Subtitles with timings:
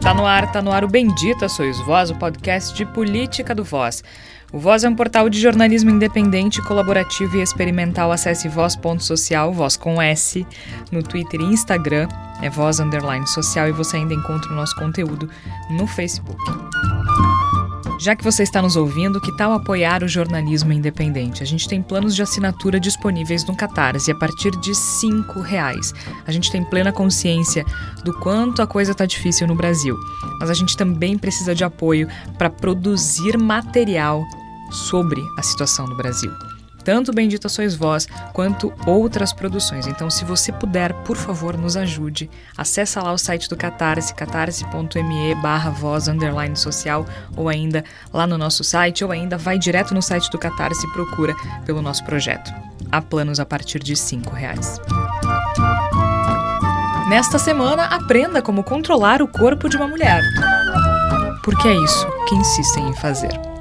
[0.00, 3.64] Tá no ar, tá no ar o Bendita Sois Voz, o podcast de política do
[3.64, 4.04] Voz.
[4.52, 8.12] O Voz é um portal de jornalismo independente, colaborativo e experimental.
[8.12, 10.46] Acesse voz.social, voz com S,
[10.92, 12.08] no Twitter e Instagram,
[12.42, 15.28] é voz underline social e você ainda encontra o nosso conteúdo
[15.70, 16.65] no Facebook.
[17.98, 21.42] Já que você está nos ouvindo, que tal apoiar o jornalismo independente?
[21.42, 25.94] A gente tem planos de assinatura disponíveis no Catarse a partir de R$ reais.
[26.26, 27.64] A gente tem plena consciência
[28.04, 29.96] do quanto a coisa está difícil no Brasil,
[30.38, 34.22] mas a gente também precisa de apoio para produzir material
[34.70, 36.30] sobre a situação no Brasil
[36.86, 39.88] tanto Bendita Sois Vós quanto outras produções.
[39.88, 42.30] Então, se você puder, por favor, nos ajude.
[42.56, 47.04] Acesse lá o site do Catarse, catarse.me barra voz underline social,
[47.36, 47.82] ou ainda
[48.12, 51.82] lá no nosso site, ou ainda vai direto no site do Catarse e procura pelo
[51.82, 52.54] nosso projeto.
[52.92, 54.80] Há planos a partir de R$ reais.
[57.08, 60.22] Nesta semana, aprenda como controlar o corpo de uma mulher.
[61.42, 63.55] Porque é isso que insistem em fazer.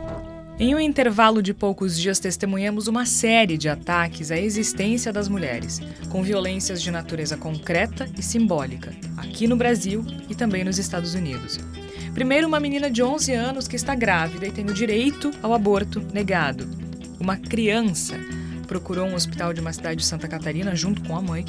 [0.58, 5.82] Em um intervalo de poucos dias, testemunhamos uma série de ataques à existência das mulheres,
[6.10, 11.60] com violências de natureza concreta e simbólica, aqui no Brasil e também nos Estados Unidos.
[12.14, 16.02] Primeiro, uma menina de 11 anos que está grávida e tem o direito ao aborto
[16.14, 16.66] negado.
[17.20, 18.16] Uma criança
[18.66, 21.44] procurou um hospital de uma cidade de Santa Catarina junto com a mãe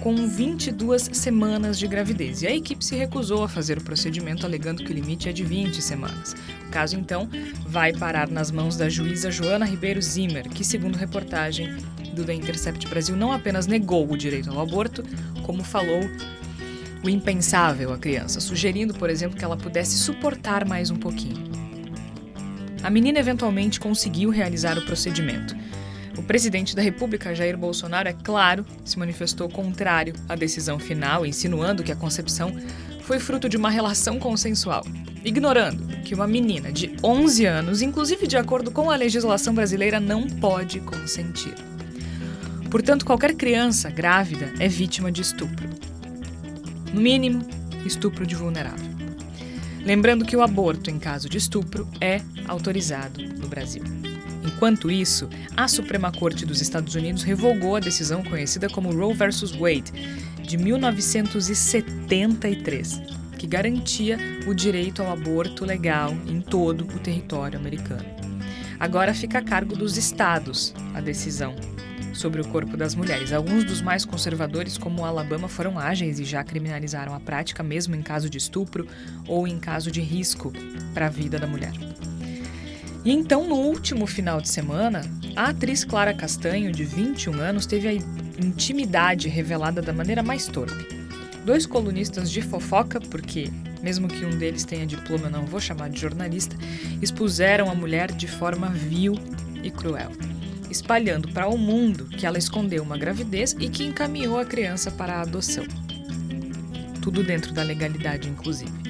[0.00, 2.42] com 22 semanas de gravidez.
[2.42, 5.44] E a equipe se recusou a fazer o procedimento, alegando que o limite é de
[5.44, 6.34] 20 semanas.
[6.66, 7.28] O caso, então,
[7.66, 11.76] vai parar nas mãos da juíza Joana Ribeiro Zimmer, que, segundo reportagem
[12.14, 15.04] do The Intercept Brasil, não apenas negou o direito ao aborto,
[15.42, 16.00] como falou
[17.04, 21.50] o impensável à criança, sugerindo, por exemplo, que ela pudesse suportar mais um pouquinho.
[22.82, 25.54] A menina eventualmente conseguiu realizar o procedimento.
[26.16, 31.82] O presidente da República, Jair Bolsonaro, é claro, se manifestou contrário à decisão final, insinuando
[31.82, 32.52] que a concepção
[33.02, 34.84] foi fruto de uma relação consensual,
[35.24, 40.26] ignorando que uma menina de 11 anos, inclusive de acordo com a legislação brasileira, não
[40.26, 41.54] pode consentir.
[42.70, 45.68] Portanto, qualquer criança grávida é vítima de estupro.
[46.92, 47.42] No mínimo,
[47.84, 48.90] estupro de vulnerável.
[49.84, 53.99] Lembrando que o aborto em caso de estupro é autorizado no Brasil.
[54.60, 55.26] Enquanto isso,
[55.56, 59.52] a Suprema Corte dos Estados Unidos revogou a decisão conhecida como Roe vs.
[59.52, 59.90] Wade,
[60.42, 63.00] de 1973,
[63.38, 68.04] que garantia o direito ao aborto legal em todo o território americano.
[68.78, 71.56] Agora fica a cargo dos estados a decisão
[72.12, 73.32] sobre o corpo das mulheres.
[73.32, 77.94] Alguns dos mais conservadores, como o Alabama, foram ágeis e já criminalizaram a prática, mesmo
[77.94, 78.86] em caso de estupro
[79.26, 80.52] ou em caso de risco
[80.92, 81.72] para a vida da mulher.
[83.04, 85.00] E então, no último final de semana,
[85.34, 87.92] a atriz Clara Castanho, de 21 anos, teve a
[88.44, 91.00] intimidade revelada da maneira mais torpe.
[91.44, 93.50] Dois colunistas de fofoca, porque,
[93.82, 96.54] mesmo que um deles tenha diploma, eu não vou chamar de jornalista,
[97.00, 99.14] expuseram a mulher de forma vil
[99.62, 100.10] e cruel,
[100.70, 105.14] espalhando para o mundo que ela escondeu uma gravidez e que encaminhou a criança para
[105.14, 105.64] a adoção.
[107.00, 108.89] Tudo dentro da legalidade, inclusive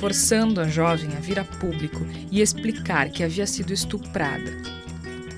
[0.00, 4.50] forçando a jovem a vir a público e explicar que havia sido estuprada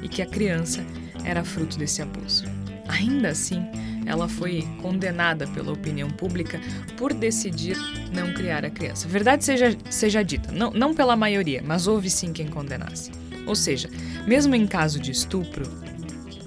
[0.01, 0.87] e que a criança
[1.25, 2.45] era fruto desse abuso.
[2.89, 3.61] Ainda assim,
[4.07, 6.61] ela foi condenada pela opinião pública
[6.97, 7.77] por decidir
[8.15, 9.09] não criar a criança.
[9.09, 13.11] Verdade seja, seja dita, não, não pela maioria, mas houve sim quem condenasse.
[13.47, 13.91] Ou seja,
[14.27, 15.65] mesmo em caso de estupro,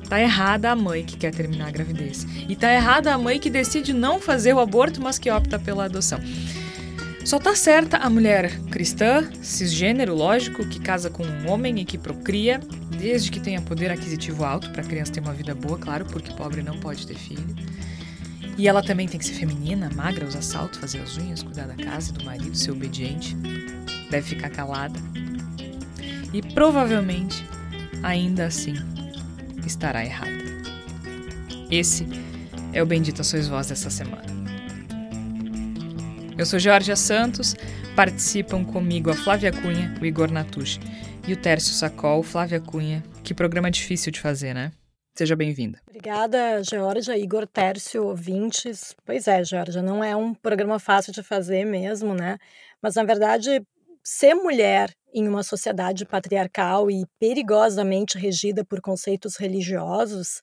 [0.07, 2.25] tá errada a mãe que quer terminar a gravidez.
[2.47, 5.85] E tá errada a mãe que decide não fazer o aborto, mas que opta pela
[5.85, 6.19] adoção.
[7.25, 11.97] Só tá certa a mulher cristã, cisgênero, lógico, que casa com um homem e que
[11.97, 12.59] procria,
[12.99, 16.31] desde que tenha poder aquisitivo alto para a criança ter uma vida boa, claro, porque
[16.35, 17.43] pobre não pode ter filho.
[18.55, 21.73] E ela também tem que ser feminina, magra, usar salto, fazer as unhas, cuidar da
[21.73, 23.35] casa do marido, ser obediente.
[24.11, 24.99] Deve ficar calada.
[26.31, 27.43] E provavelmente,
[28.03, 28.75] ainda assim,
[29.65, 30.45] estará errada.
[31.71, 32.07] Esse
[32.71, 34.34] é o Bendita Sois Vós dessa semana.
[36.37, 37.55] Eu sou Georgia Santos,
[37.95, 40.81] participam comigo a Flávia Cunha, o Igor Natucci
[41.25, 42.21] e o Tércio Sacol.
[42.23, 44.73] Flávia Cunha, que programa difícil de fazer, né?
[45.17, 45.81] Seja bem-vinda.
[45.87, 48.93] Obrigada, Georgia, Igor, Tércio, ouvintes.
[49.05, 52.37] Pois é, Georgia, não é um programa fácil de fazer mesmo, né?
[52.81, 53.65] Mas, na verdade,
[54.03, 60.41] ser mulher em uma sociedade patriarcal e perigosamente regida por conceitos religiosos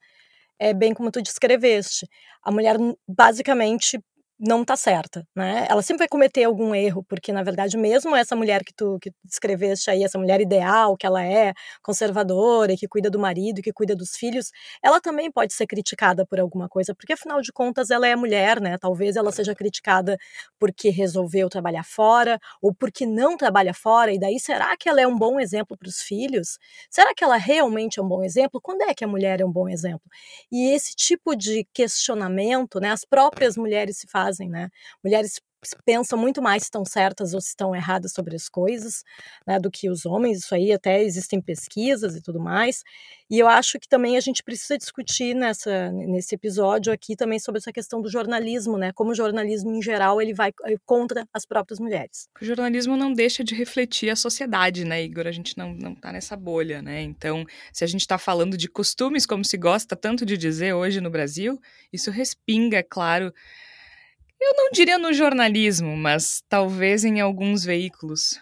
[0.59, 2.09] é bem como tu descreveste.
[2.43, 3.99] A mulher basicamente
[4.45, 5.67] não está certa, né?
[5.71, 9.13] Ela sempre vai cometer algum erro, porque na verdade mesmo essa mulher que tu que
[9.25, 13.73] descreveste aí, essa mulher ideal, que ela é conservadora, e que cuida do marido, que
[13.73, 14.51] cuida dos filhos,
[14.83, 18.61] ela também pode ser criticada por alguma coisa, porque afinal de contas ela é mulher,
[18.61, 18.77] né?
[18.79, 20.19] Talvez ela seja criticada
[20.59, 25.07] porque resolveu trabalhar fora ou porque não trabalha fora, e daí será que ela é
[25.07, 26.59] um bom exemplo para os filhos?
[26.91, 28.61] Será que ela realmente é um bom exemplo?
[28.61, 30.03] Quando é que a mulher é um bom exemplo?
[30.51, 34.71] E esse tipo de questionamento, né, as próprias mulheres se fazem fazem, né?
[35.05, 35.41] Mulheres
[35.85, 39.05] pensam muito mais se estão certas ou se estão erradas sobre as coisas,
[39.47, 40.39] né, do que os homens.
[40.39, 42.83] Isso aí até existem pesquisas e tudo mais.
[43.31, 47.59] E eu acho que também a gente precisa discutir nessa nesse episódio aqui também sobre
[47.61, 48.93] essa questão do jornalismo, né?
[48.93, 52.29] Como o jornalismo em geral ele vai eh, contra as próprias mulheres.
[52.41, 55.29] O jornalismo não deixa de refletir a sociedade, né, Igor?
[55.29, 57.03] A gente não não tá nessa bolha, né?
[57.03, 61.01] Então, se a gente está falando de costumes, como se gosta tanto de dizer hoje
[61.01, 61.59] no Brasil,
[61.93, 63.33] isso respinga, é claro,
[64.43, 68.41] eu não diria no jornalismo, mas talvez em alguns veículos.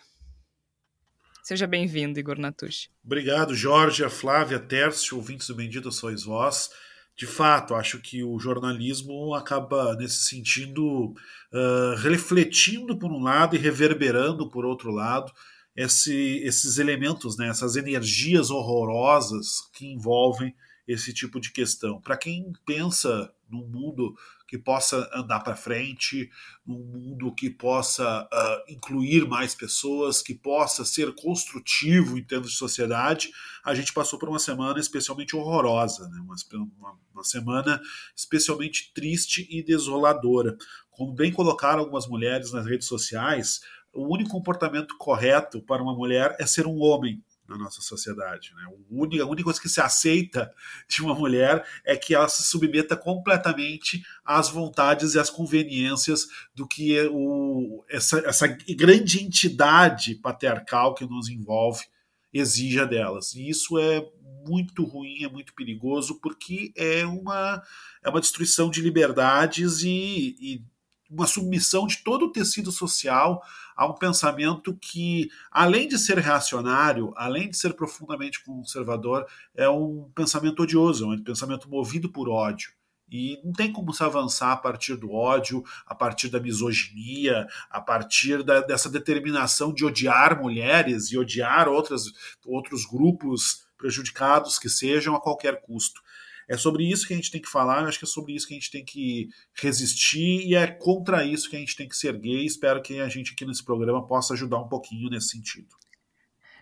[1.42, 2.88] Seja bem-vindo, Igor Natucci.
[3.04, 6.70] Obrigado, Jorge, Flávia, Tércio, ouvintes do Bendito Sois Vós.
[7.16, 11.12] De fato, acho que o jornalismo acaba, nesse sentido,
[11.52, 15.32] uh, refletindo por um lado e reverberando por outro lado
[15.76, 20.54] esse, esses elementos, né, essas energias horrorosas que envolvem
[20.86, 22.00] esse tipo de questão.
[22.00, 24.14] Para quem pensa num mundo
[24.50, 26.28] que possa andar para frente,
[26.66, 32.56] num mundo que possa uh, incluir mais pessoas, que possa ser construtivo em termos de
[32.56, 33.30] sociedade,
[33.64, 36.20] a gente passou por uma semana especialmente horrorosa, né?
[36.20, 36.34] uma,
[36.76, 37.80] uma, uma semana
[38.16, 40.56] especialmente triste e desoladora.
[40.90, 43.60] Como bem colocaram algumas mulheres nas redes sociais,
[43.92, 48.52] o único comportamento correto para uma mulher é ser um homem na nossa sociedade.
[48.54, 48.62] Né?
[48.64, 50.50] A, única, a única coisa que se aceita
[50.88, 56.66] de uma mulher é que ela se submeta completamente às vontades e às conveniências do
[56.66, 61.84] que é o, essa, essa grande entidade patriarcal que nos envolve
[62.32, 63.34] exija delas.
[63.34, 64.06] E isso é
[64.46, 67.62] muito ruim, é muito perigoso, porque é uma,
[68.02, 70.62] é uma destruição de liberdades e, e
[71.10, 73.42] uma submissão de todo o tecido social
[73.76, 80.10] a um pensamento que, além de ser reacionário, além de ser profundamente conservador, é um
[80.14, 82.70] pensamento odioso, é um pensamento movido por ódio.
[83.10, 87.80] E não tem como se avançar a partir do ódio, a partir da misoginia, a
[87.80, 92.04] partir da, dessa determinação de odiar mulheres e odiar outras,
[92.46, 96.00] outros grupos prejudicados que sejam a qualquer custo.
[96.50, 98.48] É sobre isso que a gente tem que falar, eu acho que é sobre isso
[98.48, 101.94] que a gente tem que resistir e é contra isso que a gente tem que
[101.96, 102.44] ser gay.
[102.44, 105.68] Espero que a gente aqui nesse programa possa ajudar um pouquinho nesse sentido.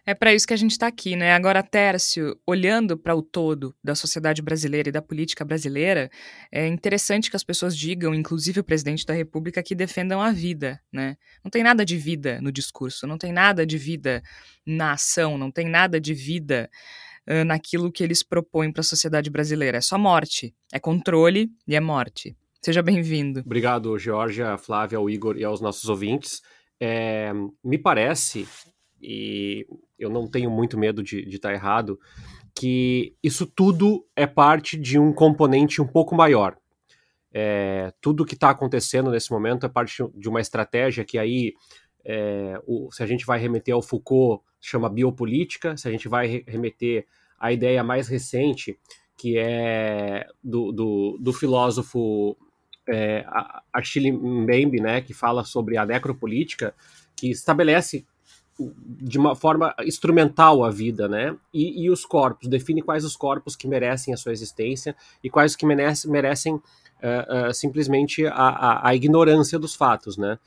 [0.04, 1.32] É para isso que a gente está aqui, né?
[1.32, 6.10] Agora, Tércio, olhando para o todo da sociedade brasileira e da política brasileira,
[6.52, 10.78] é interessante que as pessoas digam, inclusive o presidente da República, que defendam a vida,
[10.92, 11.16] né?
[11.42, 14.22] Não tem nada de vida no discurso, não tem nada de vida
[14.66, 16.70] na ação, não tem nada de vida
[17.44, 19.78] naquilo que eles propõem para a sociedade brasileira.
[19.78, 22.36] É só morte, é controle e é morte.
[22.60, 23.40] Seja bem-vindo.
[23.40, 26.42] Obrigado, Georgia, Flávia, ao Igor e aos nossos ouvintes.
[26.80, 27.32] É,
[27.62, 28.48] me parece,
[29.00, 29.66] e
[29.98, 31.98] eu não tenho muito medo de estar tá errado,
[32.58, 36.56] que isso tudo é parte de um componente um pouco maior.
[37.32, 41.52] É, tudo que está acontecendo nesse momento é parte de uma estratégia que aí,
[42.04, 46.44] é, o, se a gente vai remeter ao Foucault, chama biopolítica, se a gente vai
[46.46, 47.06] remeter
[47.38, 48.78] à ideia mais recente,
[49.16, 52.36] que é do, do, do filósofo
[52.88, 53.24] é,
[53.72, 56.74] Achille Mbembe, né, que fala sobre a necropolítica,
[57.14, 58.06] que estabelece
[58.58, 61.36] de uma forma instrumental a vida, né?
[61.54, 65.54] E, e, os corpos, define quais os corpos que merecem a sua existência e quais
[65.54, 66.60] que merece, merecem uh,
[67.50, 70.38] uh, simplesmente a, a, a, ignorância dos fatos, né?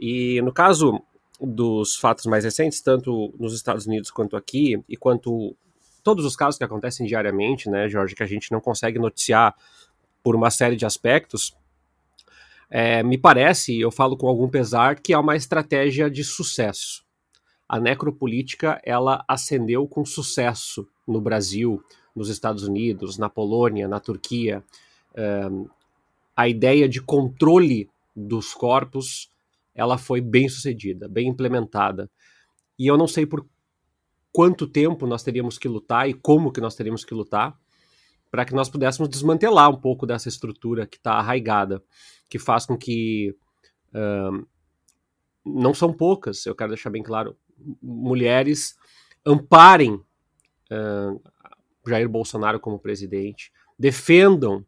[0.00, 1.00] E no caso
[1.40, 5.56] dos fatos mais recentes, tanto nos Estados Unidos quanto aqui, e quanto
[6.02, 9.54] todos os casos que acontecem diariamente, né, Jorge, que a gente não consegue noticiar
[10.22, 11.56] por uma série de aspectos,
[12.70, 17.04] é, me parece, eu falo com algum pesar, que é uma estratégia de sucesso.
[17.68, 21.82] A necropolítica, ela ascendeu com sucesso no Brasil,
[22.14, 24.62] nos Estados Unidos, na Polônia, na Turquia.
[25.14, 25.48] É,
[26.36, 29.30] a ideia de controle dos corpos
[29.74, 32.10] ela foi bem sucedida, bem implementada.
[32.78, 33.46] E eu não sei por
[34.32, 37.58] quanto tempo nós teríamos que lutar e como que nós teríamos que lutar
[38.30, 41.82] para que nós pudéssemos desmantelar um pouco dessa estrutura que está arraigada,
[42.28, 43.36] que faz com que
[43.92, 44.46] uh,
[45.44, 47.36] não são poucas, eu quero deixar bem claro,
[47.82, 48.76] mulheres
[49.26, 51.20] amparem uh,
[51.86, 54.64] Jair Bolsonaro como presidente, defendam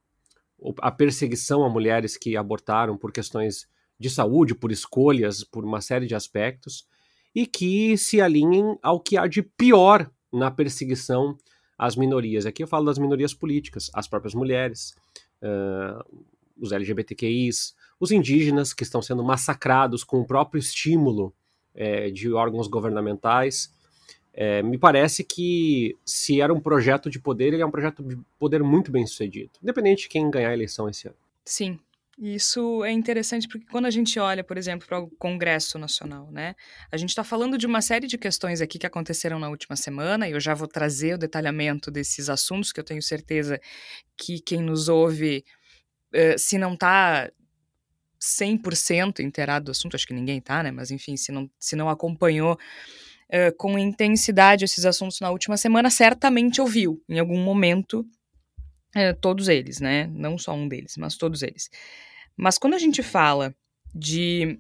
[0.79, 3.69] a perseguição a mulheres que abortaram por questões
[4.03, 6.87] de saúde, por escolhas, por uma série de aspectos,
[7.35, 11.37] e que se alinhem ao que há de pior na perseguição
[11.79, 12.45] às minorias.
[12.45, 14.95] Aqui eu falo das minorias políticas, as próprias mulheres,
[15.43, 16.23] uh,
[16.61, 21.33] os LGBTQIs, os indígenas que estão sendo massacrados com o próprio estímulo
[21.75, 23.73] é, de órgãos governamentais.
[24.35, 28.19] É, me parece que se era um projeto de poder, ele é um projeto de
[28.39, 31.17] poder muito bem sucedido, independente de quem ganhar a eleição esse ano.
[31.45, 31.79] Sim,
[32.19, 36.55] isso é interessante porque quando a gente olha, por exemplo, para o Congresso Nacional, né?
[36.91, 40.29] A gente está falando de uma série de questões aqui que aconteceram na última semana,
[40.29, 43.59] e eu já vou trazer o detalhamento desses assuntos, que eu tenho certeza
[44.17, 45.45] que quem nos ouve,
[46.15, 47.31] uh, se não está
[48.21, 50.71] 100% inteirado do assunto, acho que ninguém está, né?
[50.71, 55.89] Mas enfim, se não, se não acompanhou uh, com intensidade esses assuntos na última semana,
[55.89, 58.07] certamente ouviu em algum momento
[58.97, 60.07] uh, todos eles, né?
[60.09, 61.71] Não só um deles, mas todos eles.
[62.37, 63.55] Mas quando a gente fala
[63.95, 64.59] de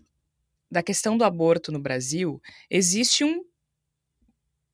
[0.70, 3.44] da questão do aborto no Brasil, existe um,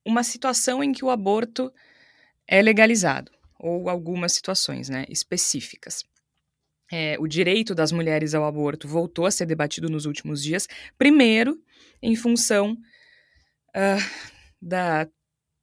[0.04, 1.72] uma situação em que o aborto
[2.46, 6.04] é legalizado, ou algumas situações né, específicas
[6.90, 11.62] é, o direito das mulheres ao aborto voltou a ser debatido nos últimos dias, primeiro
[12.02, 12.72] em função
[13.70, 15.08] uh, da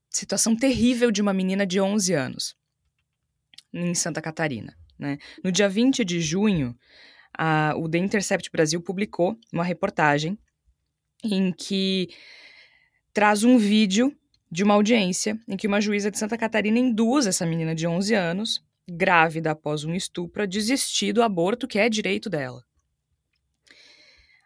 [0.10, 2.56] situação terrível de uma menina de 11 anos
[3.76, 4.76] em Santa Catarina.
[4.98, 5.18] Né?
[5.44, 6.76] No dia 20 de junho,
[7.38, 10.38] a, o The Intercept Brasil publicou uma reportagem
[11.24, 12.10] em que
[13.14, 14.16] traz um vídeo
[14.52, 18.14] de uma audiência em que uma juíza de Santa Catarina induz essa menina de 11
[18.14, 22.64] anos grávida após um estupro a desistir do aborto, que é direito dela.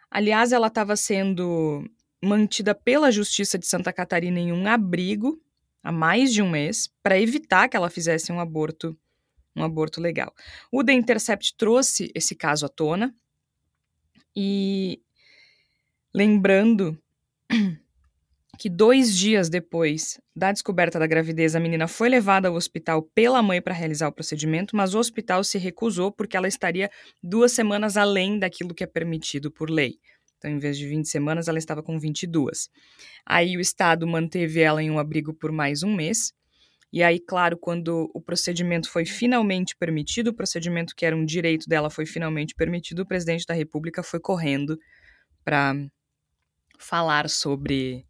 [0.09, 1.83] Aliás, ela estava sendo
[2.23, 5.39] mantida pela Justiça de Santa Catarina em um abrigo
[5.83, 8.97] há mais de um mês para evitar que ela fizesse um aborto
[9.55, 10.33] um aborto legal.
[10.71, 13.15] O The Intercept trouxe esse caso à tona
[14.35, 15.01] e
[16.13, 16.97] lembrando
[18.59, 23.41] que dois dias depois da descoberta da gravidez, a menina foi levada ao hospital pela
[23.41, 26.91] mãe para realizar o procedimento, mas o hospital se recusou porque ela estaria
[27.23, 29.97] duas semanas além daquilo que é permitido por lei.
[30.37, 32.69] Então, em vez de 20 semanas, ela estava com 22.
[33.25, 36.33] Aí o Estado manteve ela em um abrigo por mais um mês.
[36.91, 41.69] E aí, claro, quando o procedimento foi finalmente permitido, o procedimento que era um direito
[41.69, 44.77] dela foi finalmente permitido, o presidente da República foi correndo
[45.43, 45.75] para
[46.79, 48.05] falar sobre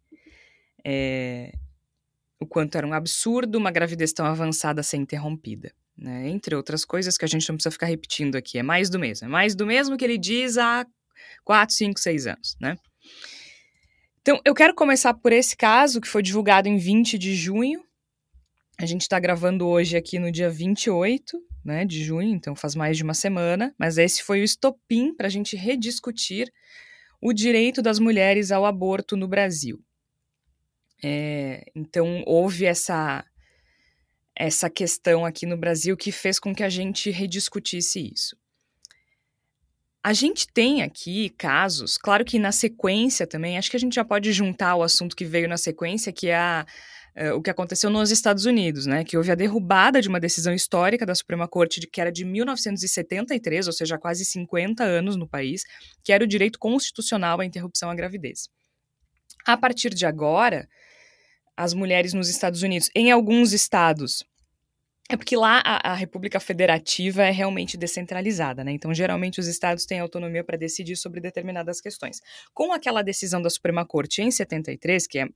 [0.84, 1.52] é,
[2.40, 5.72] o quanto era um absurdo uma gravidez tão avançada ser interrompida.
[5.96, 6.30] Né?
[6.30, 8.58] Entre outras coisas que a gente não precisa ficar repetindo aqui.
[8.58, 9.26] É mais do mesmo.
[9.26, 10.86] É mais do mesmo que ele diz há
[11.44, 12.56] 4, 5, 6 anos.
[12.58, 12.78] Né?
[14.22, 17.84] Então, eu quero começar por esse caso, que foi divulgado em 20 de junho.
[18.80, 22.96] A gente está gravando hoje aqui no dia 28 né, de junho, então faz mais
[22.96, 23.74] de uma semana.
[23.78, 26.50] Mas esse foi o estopim para a gente rediscutir
[27.20, 29.84] o direito das mulheres ao aborto no Brasil.
[31.04, 33.22] É, então houve essa
[34.34, 38.34] essa questão aqui no Brasil que fez com que a gente rediscutisse isso.
[40.02, 44.04] A gente tem aqui casos, claro que na sequência também, acho que a gente já
[44.06, 46.66] pode juntar o assunto que veio na sequência, que é a,
[47.16, 49.04] uh, o que aconteceu nos Estados Unidos, né?
[49.04, 52.24] Que houve a derrubada de uma decisão histórica da Suprema Corte, de, que era de
[52.24, 55.64] 1973, ou seja, quase 50 anos no país,
[56.02, 58.48] que era o direito constitucional à interrupção à gravidez.
[59.46, 60.68] A partir de agora,
[61.56, 64.24] as mulheres nos Estados Unidos, em alguns estados.
[65.10, 68.70] É porque lá a, a, República Federativa é realmente descentralizada, né?
[68.70, 72.20] Então, geralmente, os estados têm autonomia para decidir sobre determinadas questões.
[72.54, 75.26] Com aquela decisão da Suprema Corte em 73, que é,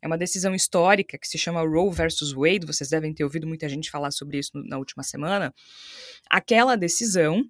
[0.00, 3.68] é uma decisão histórica que se chama Roe versus Wade, vocês devem ter ouvido muita
[3.68, 5.52] gente falar sobre isso no, na última semana,
[6.30, 7.42] aquela decisão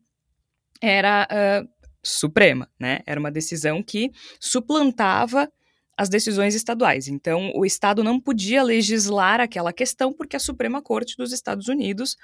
[0.81, 1.69] era uh,
[2.03, 3.01] suprema, né?
[3.07, 5.47] Era uma decisão que suplantava
[5.97, 7.09] as decisões estaduais.
[7.09, 12.17] Então, o Estado não podia legislar aquela questão porque a Suprema Corte dos Estados Unidos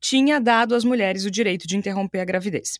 [0.00, 2.78] tinha dado às mulheres o direito de interromper a gravidez.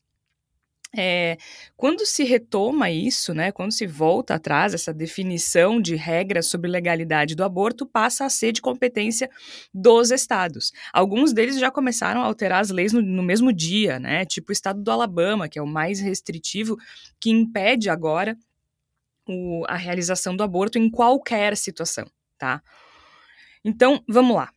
[0.97, 1.37] É,
[1.77, 7.35] quando se retoma isso, né, quando se volta atrás, essa definição de regras sobre legalidade
[7.35, 9.29] do aborto passa a ser de competência
[9.73, 10.73] dos estados.
[10.93, 14.53] Alguns deles já começaram a alterar as leis no, no mesmo dia, né, tipo o
[14.53, 16.77] estado do Alabama, que é o mais restritivo,
[17.19, 18.37] que impede agora
[19.29, 22.07] o, a realização do aborto em qualquer situação,
[22.39, 22.63] tá?
[23.65, 24.51] Então, vamos lá.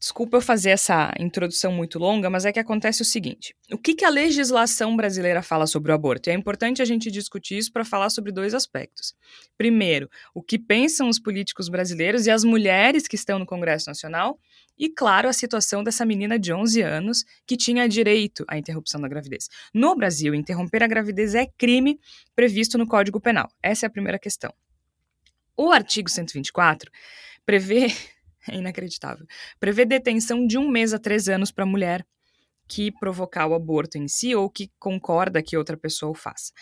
[0.00, 3.94] Desculpa eu fazer essa introdução muito longa, mas é que acontece o seguinte: o que,
[3.94, 6.28] que a legislação brasileira fala sobre o aborto?
[6.28, 9.12] E é importante a gente discutir isso para falar sobre dois aspectos.
[9.56, 14.38] Primeiro, o que pensam os políticos brasileiros e as mulheres que estão no Congresso Nacional,
[14.78, 19.08] E, claro, a situação dessa menina de 11 anos que tinha direito à interrupção da
[19.08, 19.48] gravidez.
[19.74, 21.98] No Brasil, interromper a gravidez é crime
[22.36, 23.48] previsto no Código Penal.
[23.60, 24.54] Essa é a primeira questão.
[25.56, 26.90] O artigo 124
[27.44, 27.88] prevê,
[28.48, 29.26] é inacreditável,
[29.58, 32.06] prevê detenção de um mês a três anos para a mulher
[32.68, 36.52] que provocar o aborto em si ou que concorda que outra pessoa o faça.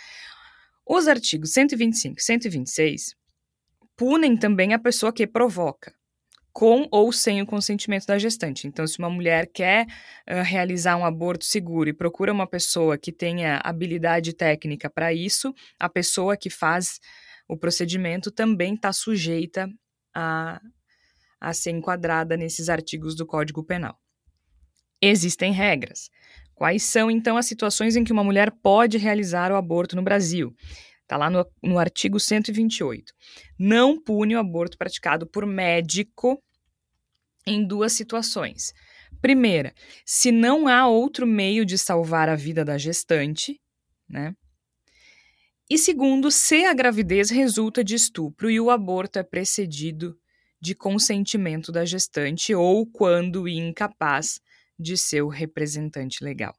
[0.87, 3.16] Os artigos 125 e 126
[3.96, 5.92] punem também a pessoa que provoca
[6.57, 8.67] com ou sem o consentimento da gestante.
[8.67, 13.13] Então, se uma mulher quer uh, realizar um aborto seguro e procura uma pessoa que
[13.13, 16.99] tenha habilidade técnica para isso, a pessoa que faz
[17.47, 19.69] o procedimento também está sujeita
[20.15, 20.59] a,
[21.39, 24.01] a ser enquadrada nesses artigos do Código Penal.
[25.03, 26.09] Existem regras.
[26.55, 30.57] Quais são, então, as situações em que uma mulher pode realizar o aborto no Brasil?
[31.03, 33.13] Está lá no, no artigo 128.
[33.59, 36.43] Não pune o aborto praticado por médico
[37.47, 38.73] em duas situações.
[39.21, 39.75] Primeira,
[40.05, 43.61] se não há outro meio de salvar a vida da gestante,
[44.09, 44.35] né?
[45.69, 50.17] E segundo, se a gravidez resulta de estupro e o aborto é precedido
[50.61, 54.41] de consentimento da gestante ou quando incapaz
[54.79, 56.55] de seu representante legal.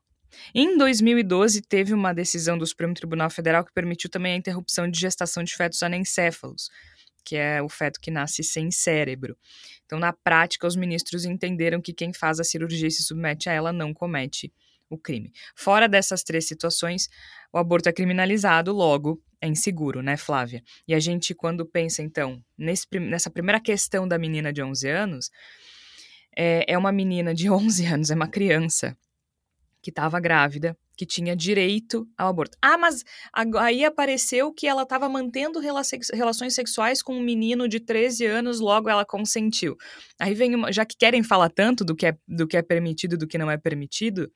[0.53, 4.99] Em 2012, teve uma decisão do Supremo Tribunal Federal que permitiu também a interrupção de
[4.99, 6.69] gestação de fetos anencéfalos,
[7.23, 9.37] que é o feto que nasce sem cérebro.
[9.87, 13.53] Então, na prática, os ministros entenderam que quem faz a cirurgia e se submete a
[13.53, 14.53] ela não comete
[14.89, 15.31] o crime.
[15.55, 17.09] Fora dessas três situações,
[17.51, 20.61] o aborto é criminalizado, logo é inseguro, né, Flávia?
[20.87, 25.31] E a gente, quando pensa, então, nesse, nessa primeira questão da menina de 11 anos,
[26.35, 28.97] é, é uma menina de 11 anos, é uma criança
[29.81, 32.57] que estava grávida, que tinha direito ao aborto.
[32.59, 33.05] Ah, mas
[33.59, 38.89] aí apareceu que ela estava mantendo relações sexuais com um menino de 13 anos, logo
[38.89, 39.77] ela consentiu.
[40.19, 43.13] Aí vem uma, já que querem falar tanto do que é, do que é permitido
[43.13, 44.31] e do que não é permitido,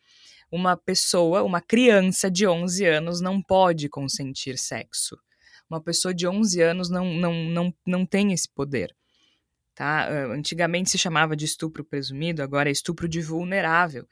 [0.52, 5.18] uma pessoa, uma criança de 11 anos não pode consentir sexo.
[5.68, 8.96] Uma pessoa de 11 anos não, não, não, não tem esse poder.
[9.74, 10.08] Tá?
[10.32, 14.06] Antigamente se chamava de estupro presumido, agora é estupro de vulnerável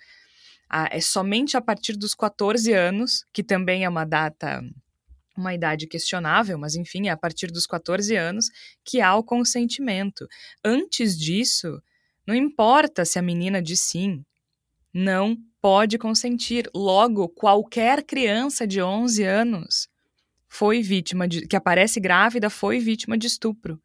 [0.92, 4.62] é somente a partir dos 14 anos, que também é uma data,
[5.36, 8.50] uma idade questionável, mas enfim, é a partir dos 14 anos
[8.86, 10.28] que há o consentimento.
[10.64, 11.82] Antes disso,
[12.26, 14.24] não importa se a menina diz sim,
[14.94, 16.70] não pode consentir.
[16.76, 19.88] Logo, qualquer criança de 11 anos
[20.48, 23.82] foi vítima de que aparece grávida foi vítima de estupro.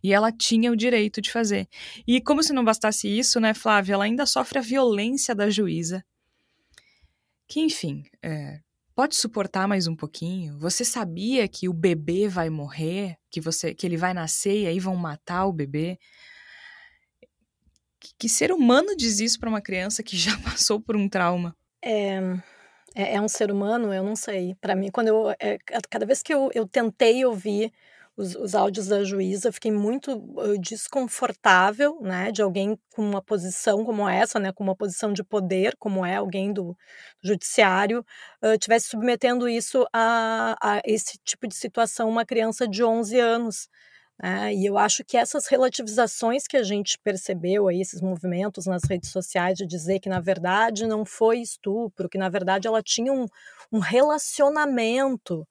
[0.00, 1.66] E ela tinha o direito de fazer.
[2.06, 6.04] E como se não bastasse isso, né, Flávia, ela ainda sofre a violência da juíza
[7.48, 8.60] que, enfim, é,
[8.94, 10.58] pode suportar mais um pouquinho?
[10.58, 14.78] Você sabia que o bebê vai morrer, que você, que ele vai nascer e aí
[14.78, 15.98] vão matar o bebê?
[17.98, 21.56] Que, que ser humano diz isso para uma criança que já passou por um trauma?
[21.82, 22.18] É,
[22.94, 24.54] é, é um ser humano, eu não sei.
[24.60, 25.58] Para mim, quando eu é,
[25.88, 27.72] cada vez que eu, eu tentei ouvir
[28.18, 33.84] os, os áudios da juíza, fiquei muito uh, desconfortável, né, de alguém com uma posição
[33.84, 36.76] como essa, né, com uma posição de poder, como é alguém do,
[37.22, 38.04] judiciário,
[38.42, 43.68] uh, tivesse submetendo isso a, a esse tipo de situação uma criança de 11 anos.
[44.20, 48.82] É, e eu acho que essas relativizações que a gente percebeu aí, esses movimentos nas
[48.82, 53.12] redes sociais de dizer que na verdade não foi estupro, que na verdade ela tinha
[53.12, 53.26] um,
[53.70, 55.46] um relacionamento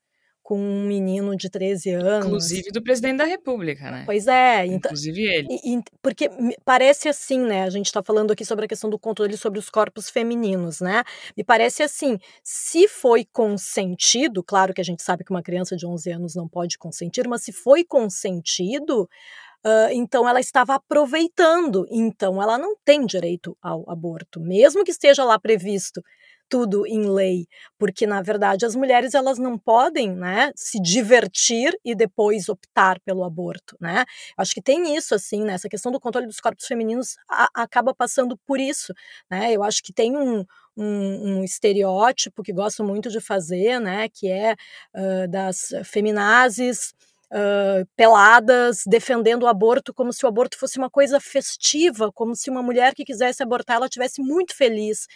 [0.47, 2.25] com um menino de 13 anos.
[2.25, 4.03] Inclusive do presidente da República, né?
[4.05, 4.65] Pois é.
[4.65, 5.47] Então, Inclusive ele.
[5.51, 6.29] E, porque
[6.63, 7.63] parece assim, né?
[7.63, 11.03] A gente está falando aqui sobre a questão do controle sobre os corpos femininos, né?
[11.35, 15.85] Me parece assim, se foi consentido, claro que a gente sabe que uma criança de
[15.85, 19.01] 11 anos não pode consentir, mas se foi consentido,
[19.65, 25.25] uh, então ela estava aproveitando, então ela não tem direito ao aborto, mesmo que esteja
[25.25, 26.01] lá previsto
[26.49, 31.95] tudo em lei, porque na verdade as mulheres elas não podem, né, se divertir e
[31.95, 34.05] depois optar pelo aborto, né?
[34.37, 35.53] Acho que tem isso assim, né?
[35.53, 38.93] Essa questão do controle dos corpos femininos a, acaba passando por isso,
[39.29, 39.53] né?
[39.53, 44.29] Eu acho que tem um, um, um, estereótipo que gosto muito de fazer, né, que
[44.29, 46.93] é uh, das feminazes
[47.31, 52.49] uh, peladas defendendo o aborto como se o aborto fosse uma coisa festiva, como se
[52.49, 55.07] uma mulher que quisesse abortar ela tivesse muito feliz.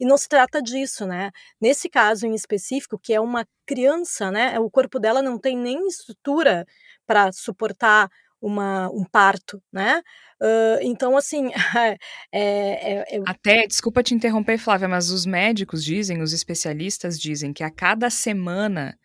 [0.00, 1.30] E não se trata disso, né?
[1.60, 4.58] Nesse caso em específico, que é uma criança, né?
[4.58, 6.66] O corpo dela não tem nem estrutura
[7.06, 8.08] para suportar
[8.40, 10.00] uma, um parto, né?
[10.40, 11.50] Uh, então, assim.
[12.32, 13.20] É, é, é...
[13.26, 18.08] Até, desculpa te interromper, Flávia, mas os médicos dizem, os especialistas dizem que a cada
[18.08, 18.96] semana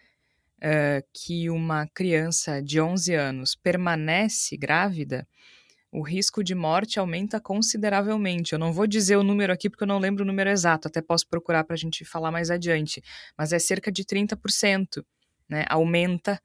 [0.58, 5.28] uh, que uma criança de 11 anos permanece grávida,
[5.96, 8.52] o risco de morte aumenta consideravelmente.
[8.52, 11.02] Eu não vou dizer o número aqui porque eu não lembro o número exato, até
[11.02, 13.02] posso procurar para a gente falar mais adiante,
[13.38, 15.06] mas é cerca de 30%,
[15.48, 15.64] né?
[15.70, 16.38] Aumenta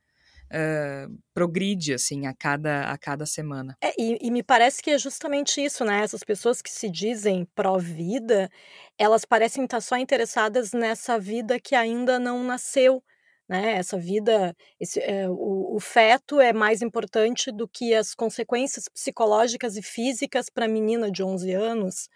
[0.51, 3.77] uh, progride assim a cada, a cada semana.
[3.83, 6.01] É, e, e, me parece que é justamente isso, né?
[6.01, 8.49] Essas pessoas que se dizem pró-vida,
[8.97, 13.03] elas parecem estar só interessadas nessa vida que ainda não nasceu.
[13.51, 13.73] Né?
[13.73, 19.77] Essa vida, esse, é, o, o, feto é mais importante do que as consequências psicológicas
[19.77, 22.09] e físicas para a menina de 11 anos.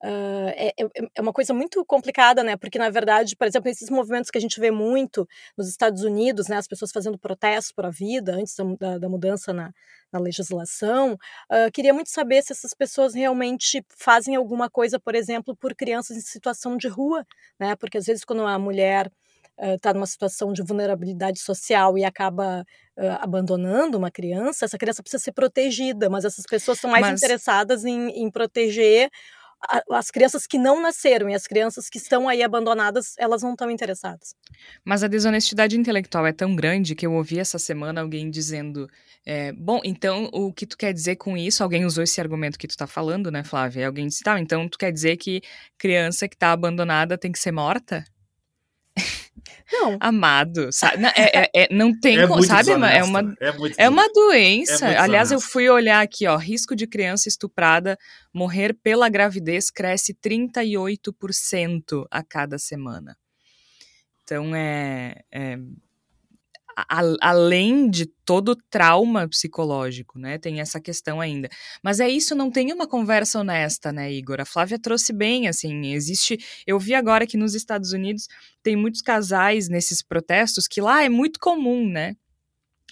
[0.00, 0.72] Uh, é,
[1.16, 2.56] é, uma coisa muito complicada, né?
[2.56, 6.46] Porque, na verdade, por exemplo, esses movimentos que a gente vê muito nos Estados Unidos,
[6.46, 6.56] né?
[6.56, 9.72] As pessoas fazendo protestos por a vida antes da, da mudança na,
[10.12, 11.14] na legislação.
[11.50, 16.16] Uh, queria muito saber se essas pessoas realmente fazem alguma coisa, por exemplo, por crianças
[16.16, 17.26] em situação de rua,
[17.58, 17.74] né?
[17.74, 19.10] Porque às vezes quando a mulher
[19.60, 22.64] está uh, numa situação de vulnerabilidade social e acaba
[22.96, 27.22] uh, abandonando uma criança, essa criança precisa ser protegida, mas essas pessoas são mais mas...
[27.22, 29.10] interessadas em, em proteger
[29.90, 33.70] as crianças que não nasceram e as crianças que estão aí abandonadas, elas não estão
[33.70, 34.34] interessadas.
[34.84, 38.88] Mas a desonestidade intelectual é tão grande que eu ouvi essa semana alguém dizendo:
[39.26, 41.62] é, bom, então o que tu quer dizer com isso?
[41.62, 43.86] Alguém usou esse argumento que tu está falando, né, Flávia?
[43.86, 45.42] Alguém disse: tá, então tu quer dizer que
[45.76, 48.04] criança que está abandonada tem que ser morta?
[49.70, 49.96] Não.
[50.00, 50.98] Amado, sabe?
[50.98, 52.70] Não, é, é, é, não tem, é como, sabe?
[52.70, 54.86] É uma, é, é uma doença.
[55.00, 57.98] Aliás, eu fui olhar aqui, ó, risco de criança estuprada
[58.32, 63.16] morrer pela gravidez cresce 38% a cada semana.
[64.22, 65.56] Então é, é
[66.88, 70.38] a, além de todo trauma psicológico, né?
[70.38, 71.48] Tem essa questão ainda.
[71.82, 74.40] Mas é isso, não tem uma conversa honesta, né, Igor?
[74.40, 76.38] A Flávia trouxe bem, assim, existe.
[76.66, 78.28] Eu vi agora que nos Estados Unidos
[78.62, 82.14] tem muitos casais nesses protestos que lá é muito comum, né?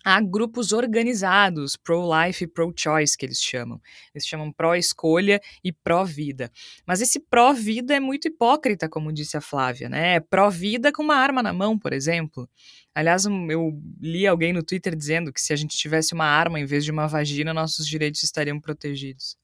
[0.06, 3.80] Há grupos organizados, pro-life e pro-choice, que eles chamam.
[4.14, 6.48] Eles chamam pró-escolha e pró-vida.
[6.86, 10.14] Mas esse pró-vida é muito hipócrita, como disse a Flávia, né?
[10.14, 12.48] É pró-vida com uma arma na mão, por exemplo.
[12.94, 16.64] Aliás, eu li alguém no Twitter dizendo que se a gente tivesse uma arma em
[16.64, 19.36] vez de uma vagina, nossos direitos estariam protegidos.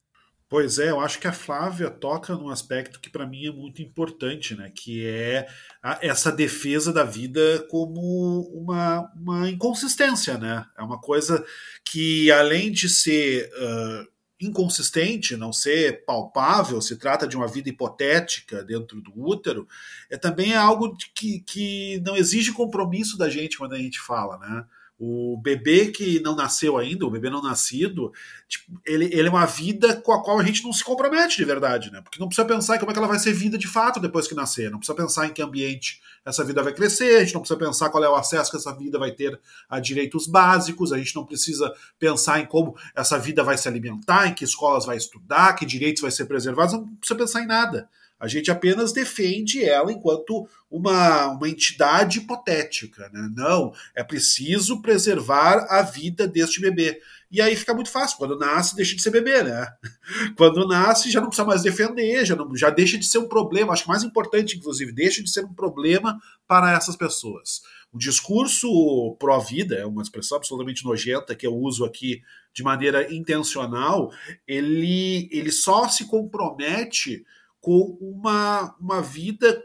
[0.52, 3.80] Pois é, eu acho que a Flávia toca num aspecto que para mim é muito
[3.80, 4.70] importante, né?
[4.74, 5.48] Que é
[5.82, 10.66] a, essa defesa da vida como uma, uma inconsistência, né?
[10.76, 11.42] É uma coisa
[11.82, 14.06] que, além de ser uh,
[14.38, 19.66] inconsistente, não ser palpável, se trata de uma vida hipotética dentro do útero,
[20.10, 24.66] é também algo que, que não exige compromisso da gente quando a gente fala, né?
[25.04, 28.12] O bebê que não nasceu ainda, o bebê não nascido,
[28.46, 31.44] tipo, ele, ele é uma vida com a qual a gente não se compromete de
[31.44, 32.00] verdade, né?
[32.00, 34.28] Porque não precisa pensar em como é que ela vai ser vida de fato depois
[34.28, 37.40] que nascer, não precisa pensar em que ambiente essa vida vai crescer, a gente não
[37.40, 40.98] precisa pensar qual é o acesso que essa vida vai ter a direitos básicos, a
[40.98, 44.96] gente não precisa pensar em como essa vida vai se alimentar, em que escolas vai
[44.96, 47.88] estudar, que direitos vai ser preservados, não precisa pensar em nada.
[48.22, 53.10] A gente apenas defende ela enquanto uma, uma entidade hipotética.
[53.12, 53.28] Né?
[53.34, 57.00] Não, é preciso preservar a vida deste bebê.
[57.32, 58.16] E aí fica muito fácil.
[58.16, 59.66] Quando nasce, deixa de ser bebê, né?
[60.38, 63.72] Quando nasce, já não precisa mais defender, já, não, já deixa de ser um problema.
[63.72, 67.62] Acho que mais importante, inclusive, deixa de ser um problema para essas pessoas.
[67.92, 72.22] O discurso pró-vida, é uma expressão absolutamente nojenta que eu uso aqui
[72.54, 74.12] de maneira intencional,
[74.46, 77.24] ele, ele só se compromete
[77.62, 79.62] com uma, uma vida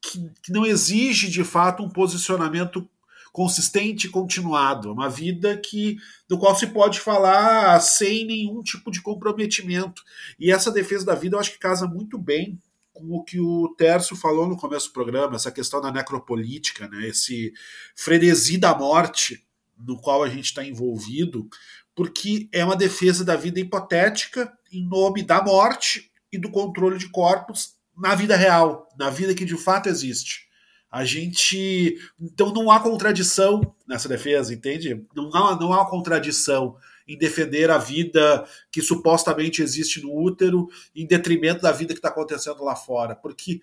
[0.00, 2.88] que, que não exige de fato um posicionamento
[3.32, 5.96] consistente e continuado, uma vida que
[6.28, 10.02] do qual se pode falar sem nenhum tipo de comprometimento.
[10.38, 12.60] E essa defesa da vida eu acho que casa muito bem
[12.92, 17.06] com o que o Tércio falou no começo do programa, essa questão da necropolítica, né?
[17.08, 17.52] esse
[17.94, 19.46] frenesi da morte
[19.78, 21.48] no qual a gente está envolvido,
[21.94, 27.08] porque é uma defesa da vida hipotética em nome da morte e do controle de
[27.08, 30.48] corpos na vida real, na vida que de fato existe.
[30.90, 31.98] A gente.
[32.20, 35.06] Então não há contradição nessa defesa, entende?
[35.14, 41.06] Não há, não há contradição em defender a vida que supostamente existe no útero em
[41.06, 43.14] detrimento da vida que está acontecendo lá fora.
[43.14, 43.60] Porque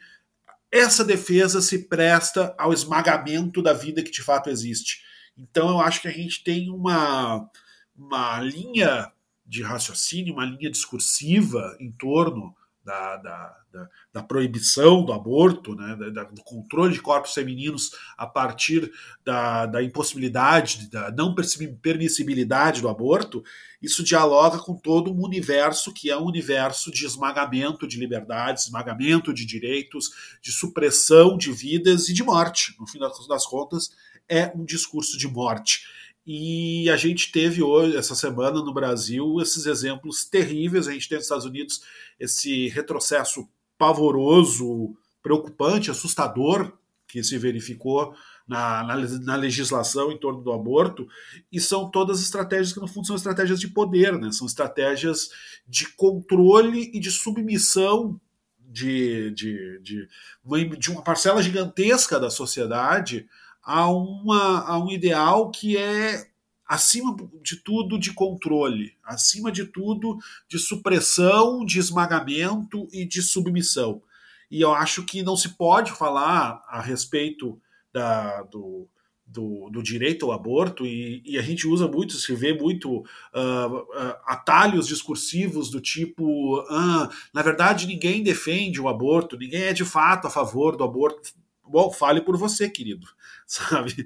[0.72, 5.02] essa defesa se presta ao esmagamento da vida que de fato existe.
[5.38, 7.50] Então eu acho que a gente tem uma,
[7.96, 9.12] uma linha
[9.48, 12.54] de raciocínio, uma linha discursiva em torno
[12.88, 18.26] da, da, da, da proibição do aborto, né, da, do controle de corpos femininos a
[18.26, 18.90] partir
[19.26, 21.36] da, da impossibilidade, da não
[21.82, 23.44] permissibilidade do aborto,
[23.82, 29.34] isso dialoga com todo um universo que é um universo de esmagamento de liberdades, esmagamento
[29.34, 32.74] de direitos, de supressão de vidas e de morte.
[32.80, 33.92] No fim das contas,
[34.30, 35.86] é um discurso de morte.
[36.30, 40.86] E a gente teve hoje, essa semana no Brasil, esses exemplos terríveis.
[40.86, 41.82] A gente tem nos Estados Unidos
[42.20, 46.74] esse retrocesso pavoroso, preocupante, assustador
[47.08, 48.14] que se verificou
[48.46, 51.08] na, na, na, legislação em torno do aborto,
[51.50, 54.30] e são todas estratégias que, no fundo, são estratégias de poder, né?
[54.34, 55.30] são estratégias
[55.66, 58.20] de controle e de submissão
[58.60, 60.10] de, de, de,
[60.78, 63.26] de uma parcela gigantesca da sociedade
[63.68, 66.26] a, uma, a um ideal que é
[66.66, 74.02] acima de tudo de controle, acima de tudo de supressão, de esmagamento e de submissão.
[74.50, 77.60] E eu acho que não se pode falar a respeito
[77.92, 78.88] da, do,
[79.26, 83.76] do, do, direito ao aborto, e, e, a gente usa muito, se vê muito uh,
[83.76, 89.84] uh, atalhos discursivos do tipo: ah, na verdade, ninguém defende o aborto, ninguém é de
[89.84, 91.34] fato a favor do aborto.
[91.70, 93.08] Bom, fale por você, querido,
[93.46, 94.06] sabe?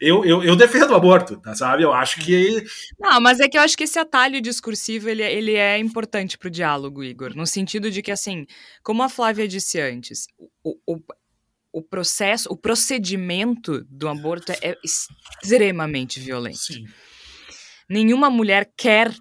[0.00, 1.82] Eu, eu, eu defendo o aborto, tá, sabe?
[1.82, 2.64] Eu acho que.
[2.98, 6.38] Não, mas é que eu acho que esse atalho discursivo ele, é, ele é importante
[6.38, 8.46] para o diálogo, Igor, no sentido de que, assim,
[8.82, 10.26] como a Flávia disse antes,
[10.64, 10.98] o, o,
[11.72, 16.58] o processo, o procedimento do aborto é extremamente violento.
[16.58, 16.86] Sim.
[17.88, 19.12] Nenhuma mulher quer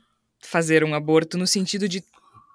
[0.41, 2.03] fazer um aborto no sentido de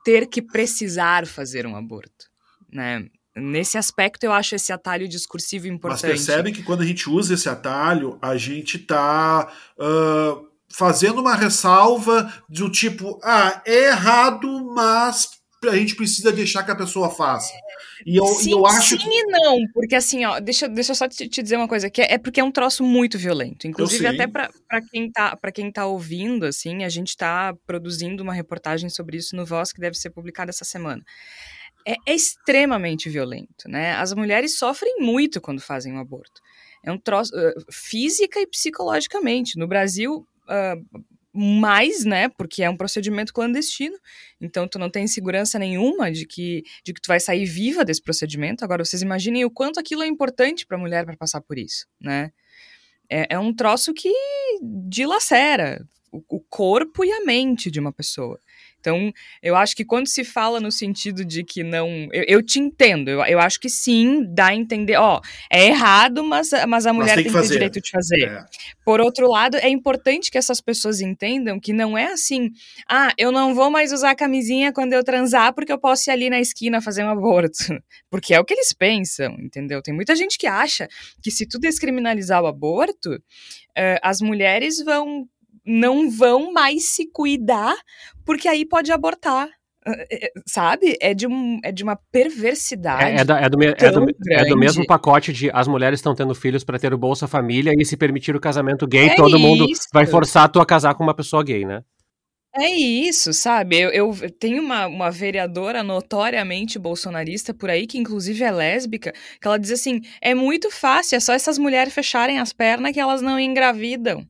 [0.04, 2.26] ter que precisar fazer um aborto,
[2.70, 3.08] né?
[3.36, 6.06] Nesse aspecto, eu acho esse atalho discursivo importante.
[6.06, 11.34] Mas percebem que quando a gente usa esse atalho, a gente está uh, fazendo uma
[11.34, 15.32] ressalva do tipo, ah, é errado, mas
[15.68, 17.52] a gente precisa deixar que a pessoa faça.
[18.06, 18.96] E eu, sim, eu acho.
[18.96, 19.06] Sim que...
[19.06, 22.00] e não, porque assim, ó, deixa, deixa eu só te, te dizer uma coisa, que
[22.00, 23.66] é, é, porque é um troço muito violento.
[23.66, 24.48] Inclusive, até para
[24.90, 29.44] quem, tá, quem tá ouvindo, assim, a gente tá produzindo uma reportagem sobre isso no
[29.44, 31.02] Voz que deve ser publicada essa semana
[31.86, 33.92] é, é extremamente violento, né?
[33.92, 36.42] As mulheres sofrem muito quando fazem um aborto.
[36.82, 39.56] É um troço uh, física e psicologicamente.
[39.56, 41.00] No Brasil, uh,
[41.32, 42.28] mais, né?
[42.28, 43.96] Porque é um procedimento clandestino.
[44.40, 48.02] Então, tu não tem segurança nenhuma de que, de que tu vai sair viva desse
[48.02, 48.64] procedimento.
[48.64, 51.86] Agora, vocês imaginem o quanto aquilo é importante para a mulher para passar por isso,
[52.00, 52.32] né?
[53.08, 54.12] É, é, um troço que
[54.88, 58.40] dilacera o, o corpo e a mente de uma pessoa.
[58.80, 59.12] Então,
[59.42, 62.08] eu acho que quando se fala no sentido de que não.
[62.12, 66.22] Eu, eu te entendo, eu, eu acho que sim, dá a entender, ó, é errado,
[66.22, 68.28] mas, mas a mulher mas tem, que, tem que ter direito de fazer.
[68.28, 68.44] É.
[68.84, 72.50] Por outro lado, é importante que essas pessoas entendam que não é assim,
[72.88, 76.30] ah, eu não vou mais usar camisinha quando eu transar porque eu posso ir ali
[76.30, 77.56] na esquina fazer um aborto.
[78.08, 79.82] Porque é o que eles pensam, entendeu?
[79.82, 80.88] Tem muita gente que acha
[81.22, 85.28] que se tu descriminalizar o aborto, uh, as mulheres vão
[85.66, 87.74] não vão mais se cuidar,
[88.24, 89.48] porque aí pode abortar.
[89.86, 90.96] Eh, eh, sabe?
[91.00, 93.04] É de, um, é de uma perversidade.
[93.04, 95.98] É, é, da, é, do, me, é, do, é, do, mesmo pacote de as mulheres
[96.00, 99.14] estão tendo filhos para ter o Bolsa Família e se permitir o casamento gay, é
[99.14, 99.38] todo isso.
[99.38, 101.82] mundo vai forçar tu a casar com uma pessoa gay, né?
[102.58, 103.78] É isso, sabe?
[103.78, 109.46] Eu, eu tenho uma, uma vereadora notoriamente bolsonarista por aí, que inclusive é lésbica, que
[109.46, 113.20] ela diz assim: é muito fácil, é só essas mulheres fecharem as pernas que elas
[113.20, 114.26] não engravidam.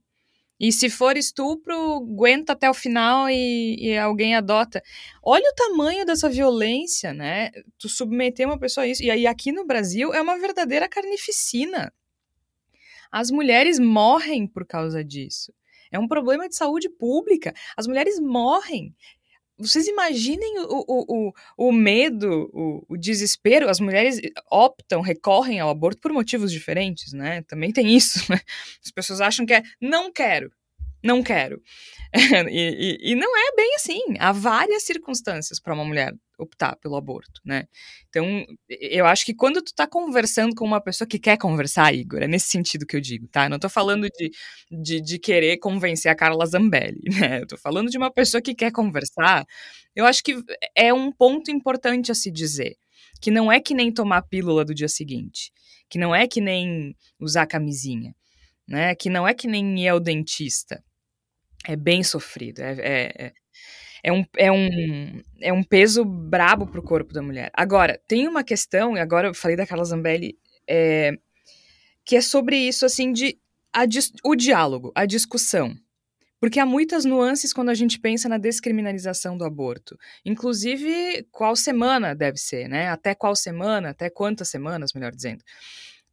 [0.58, 4.82] E se for estupro, aguenta até o final e, e, alguém adota.
[5.22, 7.50] Olha o tamanho dessa violência, né?
[7.78, 9.02] Tu submeter uma pessoa a isso.
[9.02, 11.92] E aí aqui no Brasil é uma verdadeira carnificina.
[13.12, 15.52] As mulheres morrem por causa disso.
[15.92, 17.54] É um problema de saúde pública.
[17.76, 18.94] As mulheres morrem.
[19.58, 21.32] Vocês imaginem o, o, o,
[21.68, 23.70] o medo, o, o, desespero.
[23.70, 27.42] As mulheres optam, recorrem ao aborto por motivos diferentes, né?
[27.42, 28.40] Também tem isso, né?
[28.84, 30.50] As pessoas acham que é não quero,
[31.02, 31.61] não quero.
[32.50, 34.00] e, e, e, não é bem assim.
[34.18, 37.64] Há várias circunstâncias para uma mulher optar pelo aborto, né?
[38.09, 42.22] Então, eu acho que quando tu tá conversando com uma pessoa que quer conversar, Igor,
[42.22, 43.44] é nesse sentido que eu digo, tá?
[43.44, 44.30] Eu não tô falando de,
[44.70, 47.40] de, de querer convencer a Carla Zambelli, né?
[47.42, 49.44] Eu tô falando de uma pessoa que quer conversar.
[49.94, 50.37] Eu acho que
[50.74, 52.76] é um ponto importante a se dizer.
[53.20, 55.50] Que não é que nem tomar pílula do dia seguinte.
[55.88, 58.14] Que não é que nem usar camisinha.
[58.68, 58.94] Né?
[58.94, 60.83] Que não é que nem ir ao dentista.
[61.66, 62.61] É bem sofrido.
[62.61, 63.33] é, é, é
[64.07, 67.50] é um, é um, é um peso brabo pro corpo da mulher.
[67.52, 71.11] Agora, tem uma questão, e agora eu falei da Carla Zambelli, é,
[72.05, 73.37] que é sobre isso, assim, de
[73.72, 73.83] a,
[74.22, 75.74] o diálogo, a discussão.
[76.38, 79.98] Porque há muitas nuances quando a gente pensa na descriminalização do aborto.
[80.24, 82.88] Inclusive, qual semana deve ser, né?
[82.88, 85.42] Até qual semana, até quantas semanas, melhor dizendo.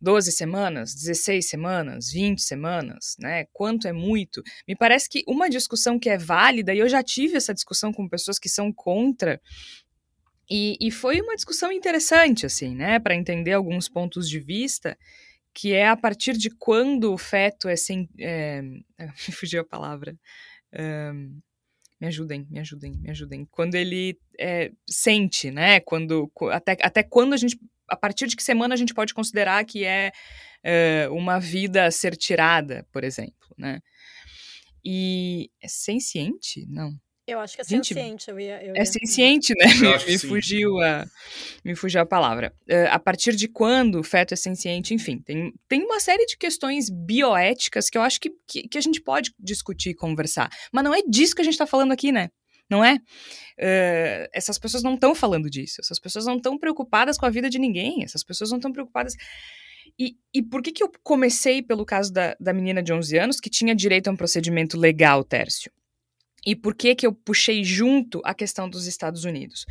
[0.04, 3.46] 12 semanas, 16 semanas, 20 semanas, né?
[3.54, 4.44] Quanto é muito?
[4.68, 8.10] Me parece que uma discussão que é válida, e eu já tive essa discussão com
[8.10, 9.39] pessoas que são contra,
[10.50, 13.00] e, e foi uma discussão interessante, assim, né?
[13.00, 14.98] Para entender alguns pontos de vista,
[15.54, 18.10] que é a partir de quando o feto é sem.
[18.20, 18.62] É,
[19.02, 20.18] me fugiu a palavra.
[20.78, 21.39] Um,
[22.00, 23.48] me ajudem, me ajudem, me ajudem.
[23.50, 25.80] Quando ele é, sente, né?
[25.80, 27.58] Quando, até, até quando a gente.
[27.93, 30.12] A partir de que semana a gente pode considerar que é,
[30.63, 33.79] é uma vida a ser tirada, por exemplo, né?
[34.84, 36.65] E é senciente?
[36.67, 36.91] Não.
[37.25, 38.29] Eu acho que é Gente, senciente.
[38.29, 38.82] Eu ia, eu é ia...
[38.82, 39.65] É senciente, né?
[40.06, 41.06] me, fugiu a,
[41.63, 42.53] me fugiu a palavra.
[42.69, 44.93] Uh, a partir de quando o feto é senciente?
[44.93, 48.82] Enfim, tem, tem uma série de questões bioéticas que eu acho que, que, que a
[48.82, 50.49] gente pode discutir e conversar.
[50.71, 52.29] Mas não é disso que a gente está falando aqui, né?
[52.74, 52.96] Não é?
[52.96, 55.80] Uh, essas pessoas não estão falando disso.
[55.80, 58.04] Essas pessoas não estão preocupadas com a vida de ninguém.
[58.04, 59.14] Essas pessoas não estão preocupadas.
[60.00, 63.40] E, e por que, que eu comecei pelo caso da, da menina de 11 anos
[63.40, 65.72] que tinha direito a um procedimento legal, Tércio?
[66.44, 69.68] E por que que eu puxei junto a questão dos Estados Unidos?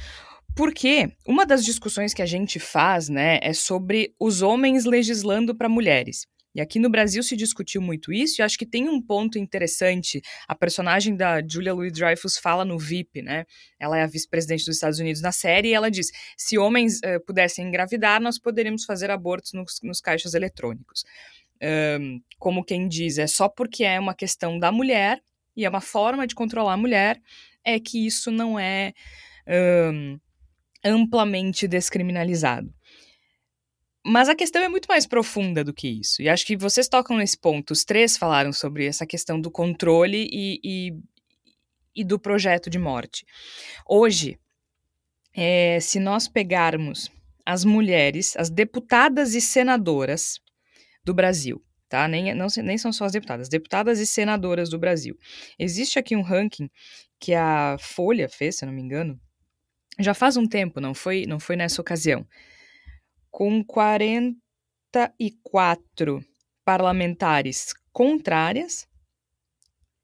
[0.54, 5.68] Porque uma das discussões que a gente faz, né, é sobre os homens legislando para
[5.68, 6.28] mulheres.
[6.54, 10.20] E aqui no Brasil se discutiu muito isso, e acho que tem um ponto interessante.
[10.46, 13.44] A personagem da Julia Louis-Dreyfus fala no VIP, né?
[13.78, 17.24] Ela é a vice-presidente dos Estados Unidos na série, e ela diz: se homens uh,
[17.26, 21.04] pudessem engravidar, nós poderíamos fazer abortos nos, nos caixas eletrônicos.
[21.62, 25.20] Um, como quem diz, é só porque é uma questão da mulher
[25.56, 27.20] e é uma forma de controlar a mulher,
[27.64, 28.92] é que isso não é
[29.92, 30.18] um,
[30.84, 32.72] amplamente descriminalizado.
[34.04, 36.20] Mas a questão é muito mais profunda do que isso.
[36.22, 37.70] E acho que vocês tocam nesse ponto.
[37.72, 40.92] Os três falaram sobre essa questão do controle e, e,
[41.94, 43.24] e do projeto de morte.
[43.88, 44.38] Hoje,
[45.34, 47.10] é, se nós pegarmos
[47.46, 50.40] as mulheres, as deputadas e senadoras
[51.04, 52.06] do Brasil, tá?
[52.08, 55.16] Nem, não, nem são só as deputadas, deputadas e senadoras do Brasil.
[55.58, 56.68] Existe aqui um ranking
[57.18, 59.20] que a Folha fez, se não me engano,
[59.98, 62.26] já faz um tempo, não foi, não foi nessa ocasião,
[63.32, 66.24] com 44
[66.64, 68.86] parlamentares contrárias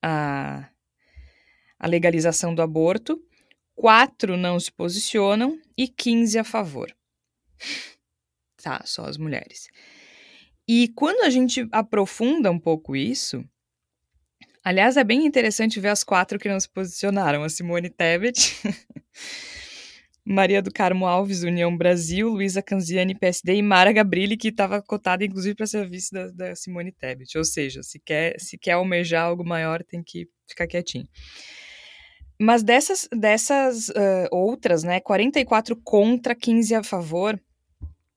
[0.03, 0.69] à,
[1.79, 3.23] à legalização do aborto,
[3.77, 6.93] quatro não se posicionam e 15 a favor.
[8.61, 9.69] Tá, só as mulheres.
[10.67, 13.45] E quando a gente aprofunda um pouco isso,
[14.65, 18.57] aliás, é bem interessante ver as quatro que não se posicionaram: a Simone Tebet,
[20.29, 25.25] Maria do Carmo Alves, União Brasil, Luísa Canziani, PSD e Mara Gabrilli, que estava cotada
[25.25, 27.39] inclusive para ser vice da, da, Simone Tebet.
[27.39, 31.09] Ou seja, se quer, se quer almejar algo maior, tem que ficar quietinho.
[32.39, 37.41] Mas dessas, dessas uh, outras, né, 44 contra, 15 a favor,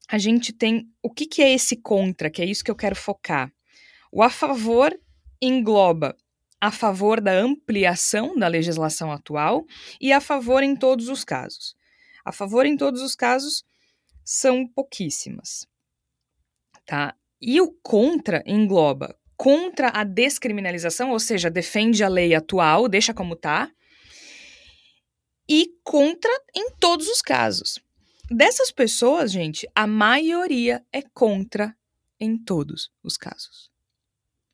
[0.09, 2.95] a gente tem o que, que é esse contra, que é isso que eu quero
[2.95, 3.49] focar.
[4.11, 4.93] O a favor
[5.41, 6.13] engloba
[6.59, 9.65] a favor da ampliação da legislação atual
[9.99, 11.79] e a favor em todos os casos.
[12.25, 13.63] A favor em todos os casos
[14.23, 15.67] são pouquíssimas.
[16.85, 17.15] Tá?
[17.41, 23.35] E o contra engloba contra a descriminalização, ou seja, defende a lei atual, deixa como
[23.35, 23.71] tá,
[25.49, 27.79] e contra em todos os casos.
[28.29, 31.75] Dessas pessoas, gente, a maioria é contra
[32.19, 33.70] em todos os casos.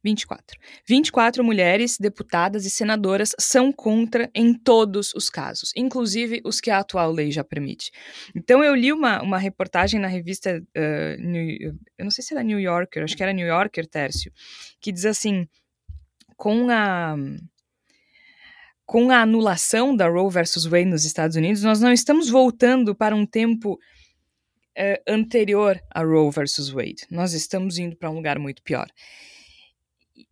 [0.08, 0.58] 24.
[0.88, 6.80] 24 mulheres deputadas e senadoras são contra em todos os casos, inclusive os que a
[6.80, 7.92] atual lei já permite.
[8.34, 12.42] Então eu li uma, uma reportagem na revista, uh, New, eu não sei se era
[12.42, 14.32] New Yorker, acho que era New Yorker, Tércio,
[14.80, 15.46] que diz assim,
[16.38, 17.16] com a
[18.86, 23.14] com a anulação da Roe versus Wade nos Estados Unidos, nós não estamos voltando para
[23.14, 27.06] um tempo uh, anterior a Roe versus Wade.
[27.12, 28.88] Nós estamos indo para um lugar muito pior.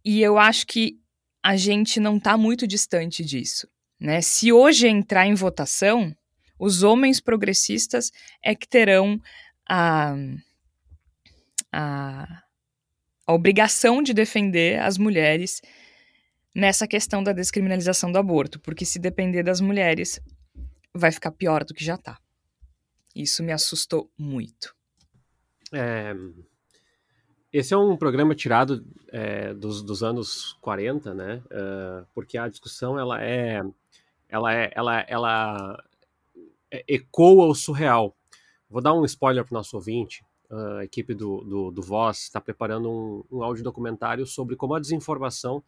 [0.03, 0.99] E eu acho que
[1.43, 3.67] a gente não está muito distante disso.
[3.99, 4.21] Né?
[4.21, 6.15] Se hoje entrar em votação,
[6.57, 8.11] os homens progressistas
[8.43, 9.19] é que terão
[9.69, 10.15] a,
[11.71, 12.43] a,
[13.27, 15.61] a obrigação de defender as mulheres
[16.53, 20.21] nessa questão da descriminalização do aborto, porque se depender das mulheres,
[20.93, 22.17] vai ficar pior do que já está.
[23.13, 24.73] Isso me assustou muito.
[25.73, 26.13] É,
[27.57, 31.41] esse é um programa tirado é, dos, dos, anos 40, né?
[31.45, 33.63] Uh, porque a discussão ela é,
[34.27, 35.83] ela é, ela, ela
[36.87, 38.13] ecoa o surreal.
[38.69, 40.21] Vou dar um spoiler para o nosso ouvinte.
[40.51, 44.79] A equipe do, do, do Voz está preparando um, um áudio documentário sobre como a
[44.79, 45.63] desinformação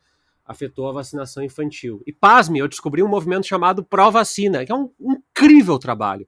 [0.45, 2.01] afetou a vacinação infantil.
[2.05, 6.27] E pasme, eu descobri um movimento chamado Pró-Vacina, que é um, incrível trabalho.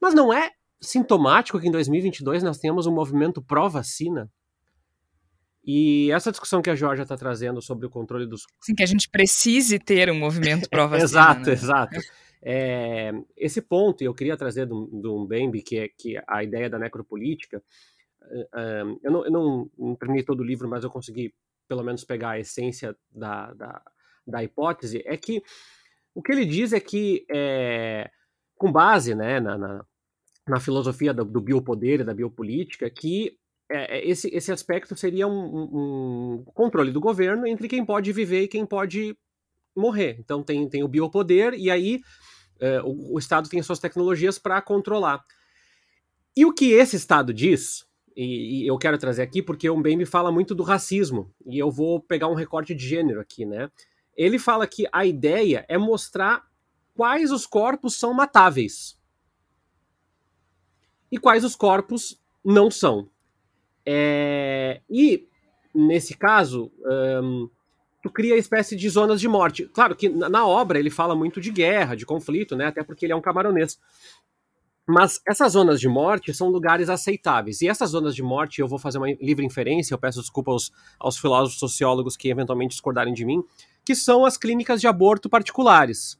[0.00, 4.30] Mas não é sintomático que em 2022 nós tenhamos um movimento pró-vacina?
[5.66, 8.42] E essa discussão que a Georgia está trazendo sobre o controle dos.
[8.62, 11.04] Sim, que a gente precise ter um movimento pró-vacina.
[11.04, 11.52] exato, né?
[11.52, 12.00] exato.
[12.40, 16.78] É, esse ponto, eu queria trazer do, do Mbembe, que é que a ideia da
[16.78, 17.60] necropolítica,
[18.22, 19.70] uh, eu, não, eu não,
[20.24, 21.34] todo o livro, mas eu consegui
[21.68, 23.82] pelo menos pegar a essência da, da,
[24.24, 25.42] da hipótese, é que
[26.14, 28.08] o que ele diz é que, é,
[28.56, 29.84] com base né, na, na,
[30.48, 33.36] na filosofia do, do, biopoder e da biopolítica, que
[33.70, 38.42] é, é esse, esse aspecto seria um, um, controle do governo entre quem pode viver
[38.42, 39.16] e quem pode
[39.74, 40.16] morrer.
[40.18, 42.00] Então tem, tem o biopoder e aí
[42.60, 45.24] é, o, o Estado tem suas tecnologias para controlar.
[46.36, 47.86] E o que esse Estado diz,
[48.16, 51.70] e, e, eu quero trazer aqui porque o Mbembe fala muito do racismo, e eu
[51.70, 53.70] vou pegar um recorte de gênero aqui, né?
[54.16, 56.42] Ele fala que a ideia é mostrar
[56.94, 58.98] quais os corpos são matáveis
[61.12, 63.10] e quais os corpos não são.
[63.86, 65.28] É, e,
[65.72, 66.72] nesse caso,
[67.22, 67.48] um,
[68.02, 69.66] tu cria a espécie de zonas de morte.
[69.66, 72.66] Claro que na, na obra ele fala muito de guerra, de conflito, né?
[72.66, 73.78] Até porque ele é um camaronês.
[74.88, 77.60] Mas essas zonas de morte são lugares aceitáveis.
[77.60, 80.72] E essas zonas de morte, eu vou fazer uma livre inferência, eu peço desculpa aos,
[80.98, 83.42] aos filósofos sociólogos que eventualmente discordarem de mim,
[83.84, 86.16] que são as clínicas de aborto particulares.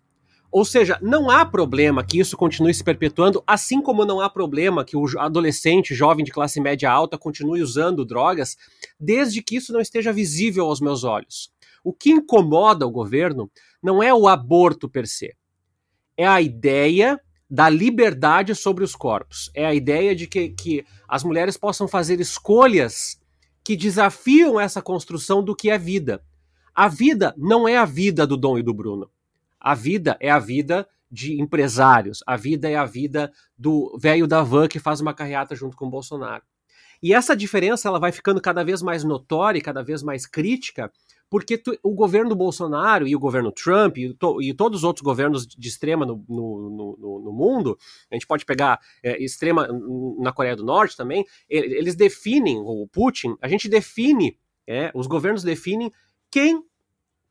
[0.56, 4.86] Ou seja, não há problema que isso continue se perpetuando, assim como não há problema
[4.86, 8.56] que o adolescente, jovem de classe média alta, continue usando drogas,
[8.98, 11.52] desde que isso não esteja visível aos meus olhos.
[11.84, 13.50] O que incomoda o governo
[13.82, 15.36] não é o aborto per se,
[16.16, 19.50] é a ideia da liberdade sobre os corpos.
[19.54, 23.20] É a ideia de que, que as mulheres possam fazer escolhas
[23.62, 26.24] que desafiam essa construção do que é vida.
[26.74, 29.10] A vida não é a vida do Dom e do Bruno.
[29.60, 32.22] A vida é a vida de empresários.
[32.26, 35.86] A vida é a vida do velho da van que faz uma carreata junto com
[35.86, 36.42] o Bolsonaro.
[37.02, 40.90] E essa diferença ela vai ficando cada vez mais notória cada vez mais crítica
[41.28, 45.02] porque tu, o governo Bolsonaro e o governo Trump e, to, e todos os outros
[45.02, 47.76] governos de extrema no, no, no, no mundo,
[48.10, 49.68] a gente pode pegar é, extrema
[50.18, 55.42] na Coreia do Norte também, eles definem, o Putin, a gente define, é, os governos
[55.42, 55.92] definem
[56.30, 56.64] quem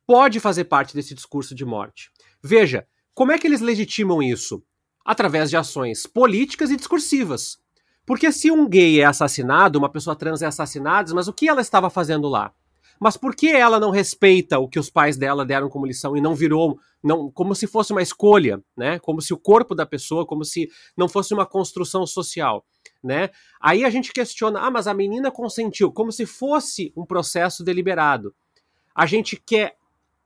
[0.05, 2.11] pode fazer parte desse discurso de morte.
[2.43, 4.63] Veja, como é que eles legitimam isso?
[5.03, 7.57] Através de ações políticas e discursivas.
[8.05, 11.61] Porque se um gay é assassinado, uma pessoa trans é assassinada, mas o que ela
[11.61, 12.53] estava fazendo lá?
[12.99, 16.21] Mas por que ela não respeita o que os pais dela deram como lição e
[16.21, 18.99] não virou, não, como se fosse uma escolha, né?
[18.99, 22.65] Como se o corpo da pessoa, como se não fosse uma construção social,
[23.03, 23.29] né?
[23.59, 28.33] Aí a gente questiona, ah, mas a menina consentiu, como se fosse um processo deliberado.
[28.93, 29.75] A gente quer,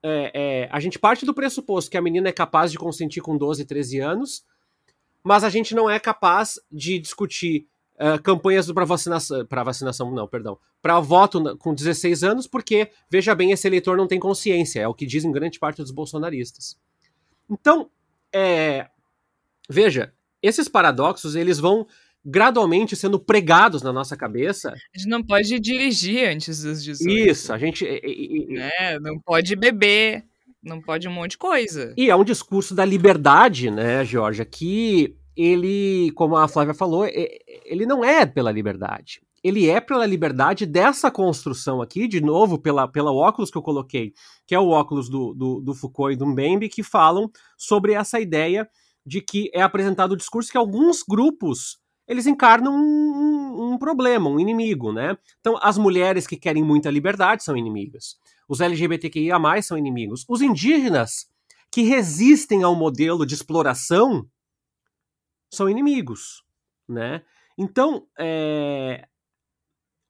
[0.02, 3.38] é, é, a gente parte do pressuposto que a menina é capaz de consentir com
[3.38, 4.45] 12, 13 anos,
[5.24, 10.28] mas a gente não é capaz de discutir uh, campanhas para vacinação, para vacinação não,
[10.28, 14.88] perdão, para voto com 16 anos, porque veja bem, esse eleitor não tem consciência, é
[14.88, 16.78] o que dizem grande parte dos bolsonaristas.
[17.50, 17.89] Então,
[18.34, 18.88] é,
[19.70, 21.86] veja, esses paradoxos eles vão
[22.24, 24.74] gradualmente sendo pregados na nossa cabeça.
[24.93, 27.30] A gente não pode dirigir antes dos 18.
[27.30, 27.86] Isso, a gente.
[27.88, 30.24] É, não pode beber,
[30.61, 31.93] não pode um monte de coisa.
[31.97, 37.86] E é um discurso da liberdade, né, Georgia, que ele, como a Flávia falou, ele
[37.86, 39.22] não é pela liberdade.
[39.41, 44.13] Ele é pela liberdade dessa construção aqui, de novo, pela, pela óculos que eu coloquei,
[44.45, 48.20] que é o óculos do, do, do Foucault e do Mbembe, que falam sobre essa
[48.20, 48.67] ideia
[49.05, 51.80] de que é apresentado o discurso que alguns grupos
[52.10, 55.16] eles encarnam um, um, problema, um inimigo, né?
[55.39, 58.20] Então, as mulheres que querem muita liberdade são inimigas.
[58.47, 60.26] Os LGBTQIA+, são inimigos.
[60.28, 61.30] Os indígenas
[61.72, 64.28] que resistem ao modelo de exploração
[65.51, 66.43] são inimigos,
[66.88, 67.24] né?
[67.55, 69.07] Então, é,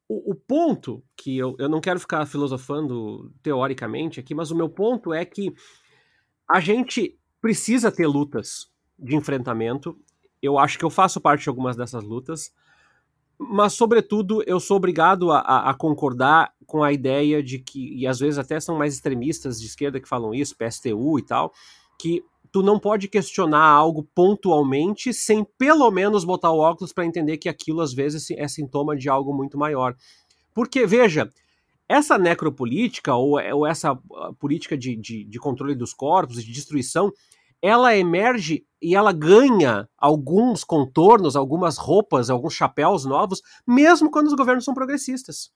[0.07, 4.69] o, o, ponto que eu, eu não quero ficar filosofando teoricamente aqui, mas o meu
[4.69, 5.53] ponto é que
[6.49, 9.99] a gente precisa ter lutas de enfrentamento.
[10.41, 12.51] Eu acho que eu faço parte de algumas dessas lutas,
[13.37, 18.05] mas, sobretudo, eu sou obrigado a, a, a, concordar com a ideia de que, e
[18.05, 21.53] às vezes até são mais extremistas de esquerda que falam isso, PSTU e tal,
[21.97, 22.21] que
[22.51, 27.47] tu não pode questionar algo pontualmente sem pelo menos botar o óculos para entender que
[27.47, 29.95] aquilo às vezes é sintoma de algo muito maior.
[30.53, 31.29] Porque, veja,
[31.87, 37.11] essa necropolítica ou, ou essa ah, política de, de, de controle dos corpos, de destruição,
[37.61, 44.33] ela emerge e ela ganha alguns contornos, algumas roupas, alguns chapéus novos, mesmo quando os
[44.33, 45.51] governos são progressistas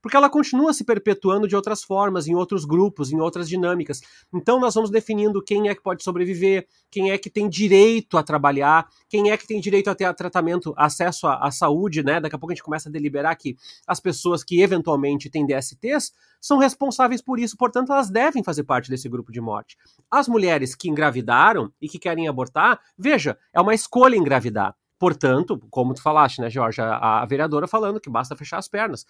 [0.00, 4.00] porque ela continua se perpetuando de outras formas, em outros grupos, em outras dinâmicas.
[4.32, 8.22] Então nós vamos definindo quem é que pode sobreviver, quem é que tem direito a
[8.22, 12.20] trabalhar, quem é que tem direito a ter tratamento, acesso à, à saúde, né?
[12.20, 16.12] Daqui a pouco a gente começa a deliberar que as pessoas que eventualmente têm DSTs
[16.40, 19.76] são responsáveis por isso, portanto elas devem fazer parte desse grupo de morte.
[20.10, 25.94] As mulheres que engravidaram e que querem abortar, veja, é uma escolha engravidar Portanto, como
[25.94, 29.06] tu falaste, né, Jorge, a, a vereadora falando que basta fechar as pernas.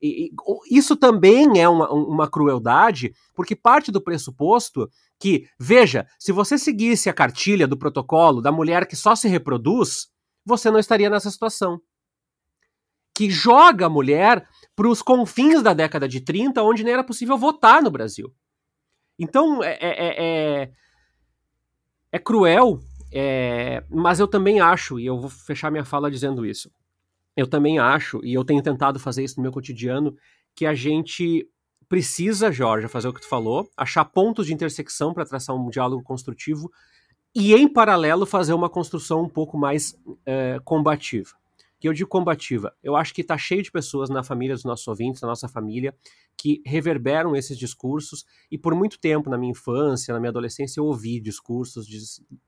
[0.00, 4.88] E, e isso também é uma, uma crueldade, porque parte do pressuposto
[5.18, 10.08] que, veja, se você seguisse a cartilha do protocolo da mulher que só se reproduz,
[10.44, 11.80] você não estaria nessa situação.
[13.14, 17.36] Que joga a mulher para os confins da década de 30, onde nem era possível
[17.36, 18.32] votar no Brasil.
[19.18, 20.72] Então, é, é, é,
[22.12, 22.80] é cruel
[23.12, 26.70] é, mas eu também acho, e eu vou fechar minha fala dizendo isso,
[27.36, 30.16] eu também acho, e eu tenho tentado fazer isso no meu cotidiano,
[30.54, 31.46] que a gente
[31.88, 36.02] precisa, Jorge, fazer o que tu falou, achar pontos de intersecção para traçar um diálogo
[36.02, 36.70] construtivo
[37.34, 39.94] e, em paralelo, fazer uma construção um pouco mais
[40.24, 41.30] é, combativa.
[41.82, 44.86] E eu digo combativa, eu acho que está cheio de pessoas na família dos nossos
[44.86, 45.94] ouvintes, na nossa família,
[46.36, 50.84] que reverberam esses discursos e por muito tempo na minha infância, na minha adolescência, eu
[50.84, 51.98] ouvi discursos de,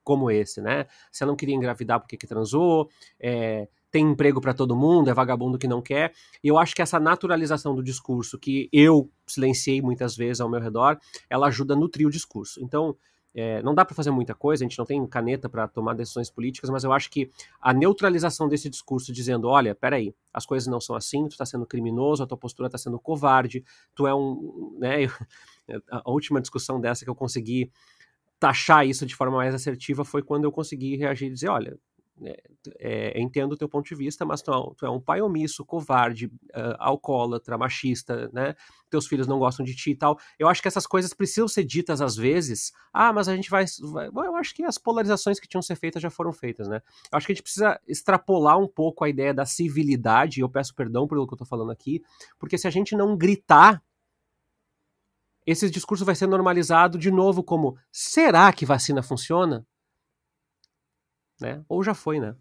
[0.02, 0.86] como esse, né?
[1.12, 2.88] Se ela não queria engravidar porque que transou,
[3.20, 6.12] é, tem emprego para todo mundo, é vagabundo que não quer.
[6.42, 10.60] E eu acho que essa naturalização do discurso que eu silenciei muitas vezes ao meu
[10.60, 10.98] redor,
[11.30, 12.60] ela ajuda a nutrir o discurso.
[12.60, 12.96] Então,
[13.34, 16.30] é, não dá para fazer muita coisa, a gente não tem caneta para tomar decisões
[16.30, 17.30] políticas, mas eu acho que
[17.60, 21.66] a neutralização desse discurso dizendo, olha, peraí, as coisas não são assim, tu está sendo
[21.66, 23.64] criminoso, a tua postura está sendo covarde,
[23.94, 24.98] tu é um, né,
[25.90, 27.72] a última discussão dessa que eu consegui
[28.38, 31.76] taxar isso de forma mais assertiva foi quando eu consegui reagir e dizer, olha,
[32.22, 32.42] é,
[32.78, 35.64] é, entendo o teu ponto de vista, mas tu, é tu é um pai omisso,
[35.64, 38.54] covarde, uh, alcoólatra, machista, né?
[38.88, 40.18] Teus filhos não gostam de ti e tal.
[40.38, 42.72] Eu acho que essas coisas precisam ser ditas às vezes.
[42.92, 43.64] Ah, mas a gente vai,
[44.12, 44.26] vai.
[44.28, 46.80] Eu acho que as polarizações que tinham que ser feitas já foram feitas, né?
[47.10, 50.74] Eu acho que a gente precisa extrapolar um pouco a ideia da civilidade, eu peço
[50.74, 52.02] perdão pelo que eu tô falando aqui,
[52.38, 53.82] porque se a gente não gritar
[55.46, 59.66] esse discurso vai ser normalizado de novo como será que vacina funciona?
[61.40, 61.62] Né?
[61.68, 62.34] Ou já foi, né?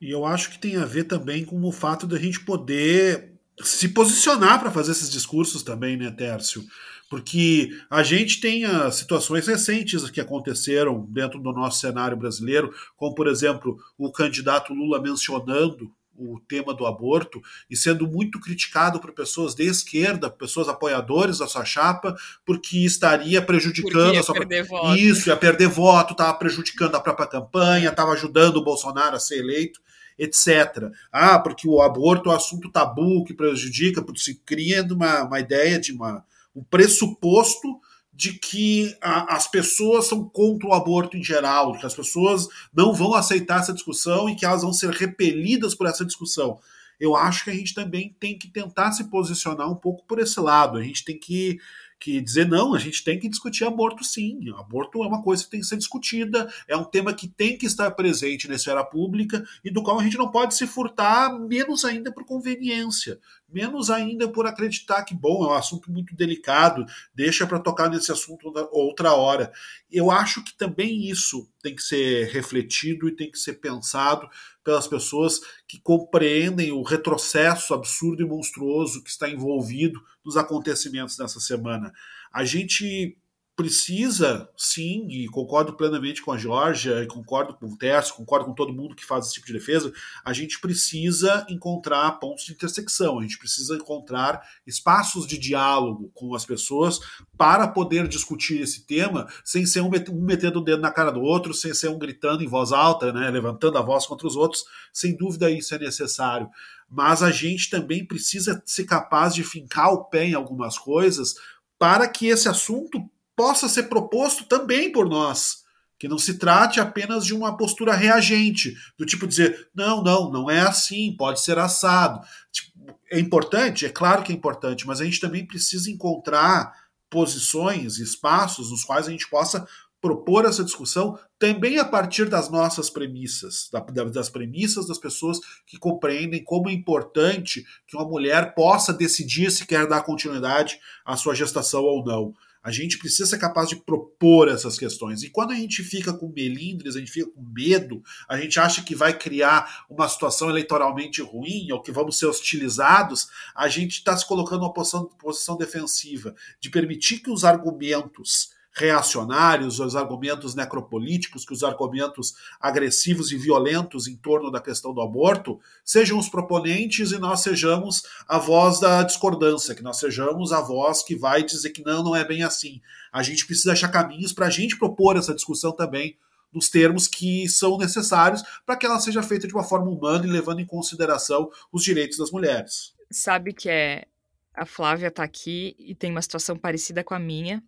[0.00, 3.88] E eu acho que tem a ver também com o fato da gente poder se
[3.88, 6.64] posicionar para fazer esses discursos também, né, Tércio?
[7.08, 13.14] Porque a gente tem as situações recentes que aconteceram dentro do nosso cenário brasileiro, como,
[13.14, 15.92] por exemplo, o candidato Lula mencionando
[16.22, 21.46] o tema do aborto e sendo muito criticado por pessoas de esquerda, pessoas apoiadores da
[21.46, 22.14] sua chapa,
[22.44, 24.96] porque estaria prejudicando a sua voto.
[24.96, 29.38] isso, ia perder voto, estava prejudicando a própria campanha, estava ajudando o Bolsonaro a ser
[29.38, 29.80] eleito,
[30.18, 30.90] etc.
[31.10, 35.40] Ah, porque o aborto é um assunto tabu que prejudica, porque se cria uma, uma
[35.40, 37.80] ideia de uma, um pressuposto
[38.12, 42.92] de que a, as pessoas são contra o aborto em geral, que as pessoas não
[42.92, 46.58] vão aceitar essa discussão e que elas vão ser repelidas por essa discussão.
[47.00, 50.38] Eu acho que a gente também tem que tentar se posicionar um pouco por esse
[50.38, 50.78] lado.
[50.78, 51.58] A gente tem que
[52.02, 54.40] que dizer não, a gente tem que discutir aborto sim.
[54.58, 57.64] Aborto é uma coisa que tem que ser discutida, é um tema que tem que
[57.64, 61.84] estar presente na esfera pública e do qual a gente não pode se furtar, menos
[61.84, 63.20] ainda por conveniência,
[63.52, 66.84] menos ainda por acreditar que, bom, é um assunto muito delicado,
[67.14, 69.52] deixa para tocar nesse assunto outra hora.
[69.90, 74.28] Eu acho que também isso tem que ser refletido e tem que ser pensado
[74.64, 81.40] pelas pessoas que compreendem o retrocesso absurdo e monstruoso que está envolvido nos acontecimentos dessa
[81.40, 81.92] semana.
[82.32, 83.16] A gente
[83.54, 88.72] precisa, sim, e concordo plenamente com a Georgia, concordo com o Tércio, concordo com todo
[88.72, 89.92] mundo que faz esse tipo de defesa,
[90.24, 96.34] a gente precisa encontrar pontos de intersecção, a gente precisa encontrar espaços de diálogo com
[96.34, 96.98] as pessoas
[97.36, 101.52] para poder discutir esse tema sem ser um metendo o dedo na cara do outro,
[101.52, 105.14] sem ser um gritando em voz alta, né, levantando a voz contra os outros, sem
[105.14, 106.48] dúvida isso é necessário.
[106.88, 111.34] Mas a gente também precisa ser capaz de fincar o pé em algumas coisas
[111.78, 115.62] para que esse assunto possa ser proposto também por nós.
[115.98, 120.50] Que não se trate apenas de uma postura reagente, do tipo dizer, não, não, não
[120.50, 122.20] é assim, pode ser assado.
[122.50, 126.72] Tipo, é importante, é claro que é importante, mas a gente também precisa encontrar
[127.08, 129.64] posições, espaços nos quais a gente possa
[130.02, 133.70] propor essa discussão também a partir das nossas premissas,
[134.12, 139.64] das premissas das pessoas que compreendem como é importante que uma mulher possa decidir se
[139.64, 142.34] quer dar continuidade à sua gestação ou não.
[142.62, 145.22] A gente precisa ser capaz de propor essas questões.
[145.22, 148.82] E quando a gente fica com melindres, a gente fica com medo, a gente acha
[148.82, 154.16] que vai criar uma situação eleitoralmente ruim ou que vamos ser hostilizados, a gente está
[154.16, 161.44] se colocando numa posição, posição defensiva de permitir que os argumentos reacionários, os argumentos necropolíticos,
[161.44, 167.12] que os argumentos agressivos e violentos em torno da questão do aborto sejam os proponentes
[167.12, 171.70] e nós sejamos a voz da discordância, que nós sejamos a voz que vai dizer
[171.70, 172.80] que não, não é bem assim.
[173.12, 176.16] A gente precisa achar caminhos para a gente propor essa discussão também
[176.50, 180.30] nos termos que são necessários para que ela seja feita de uma forma humana e
[180.30, 182.94] levando em consideração os direitos das mulheres.
[183.10, 184.06] Sabe que é
[184.54, 187.62] a Flávia está aqui e tem uma situação parecida com a minha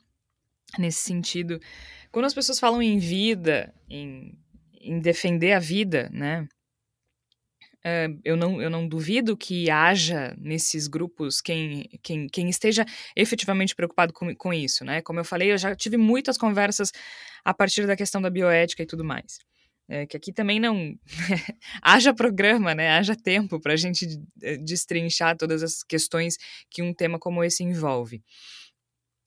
[0.79, 1.61] nesse sentido.
[2.11, 4.39] Quando as pessoas falam em vida, em,
[4.81, 6.47] em defender a vida, né?
[7.87, 13.75] Uh, eu, não, eu não duvido que haja nesses grupos quem, quem, quem esteja efetivamente
[13.75, 15.03] preocupado com, com isso, né?
[15.03, 16.91] Como eu falei, eu já tive muitas conversas
[17.45, 19.39] a partir da questão da bioética e tudo mais.
[19.87, 20.99] É, que aqui também não
[21.83, 22.91] haja programa, né?
[22.93, 26.39] Haja tempo para a gente eh, destrinchar todas as questões
[26.71, 28.23] que um tema como esse envolve.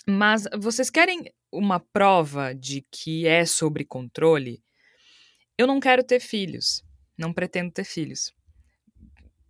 [0.09, 4.63] Mas vocês querem uma prova de que é sobre controle?
[5.57, 6.81] Eu não quero ter filhos,
[7.17, 8.33] não pretendo ter filhos.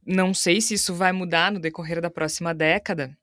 [0.04, 3.16] Não sei se isso vai mudar no decorrer da próxima década,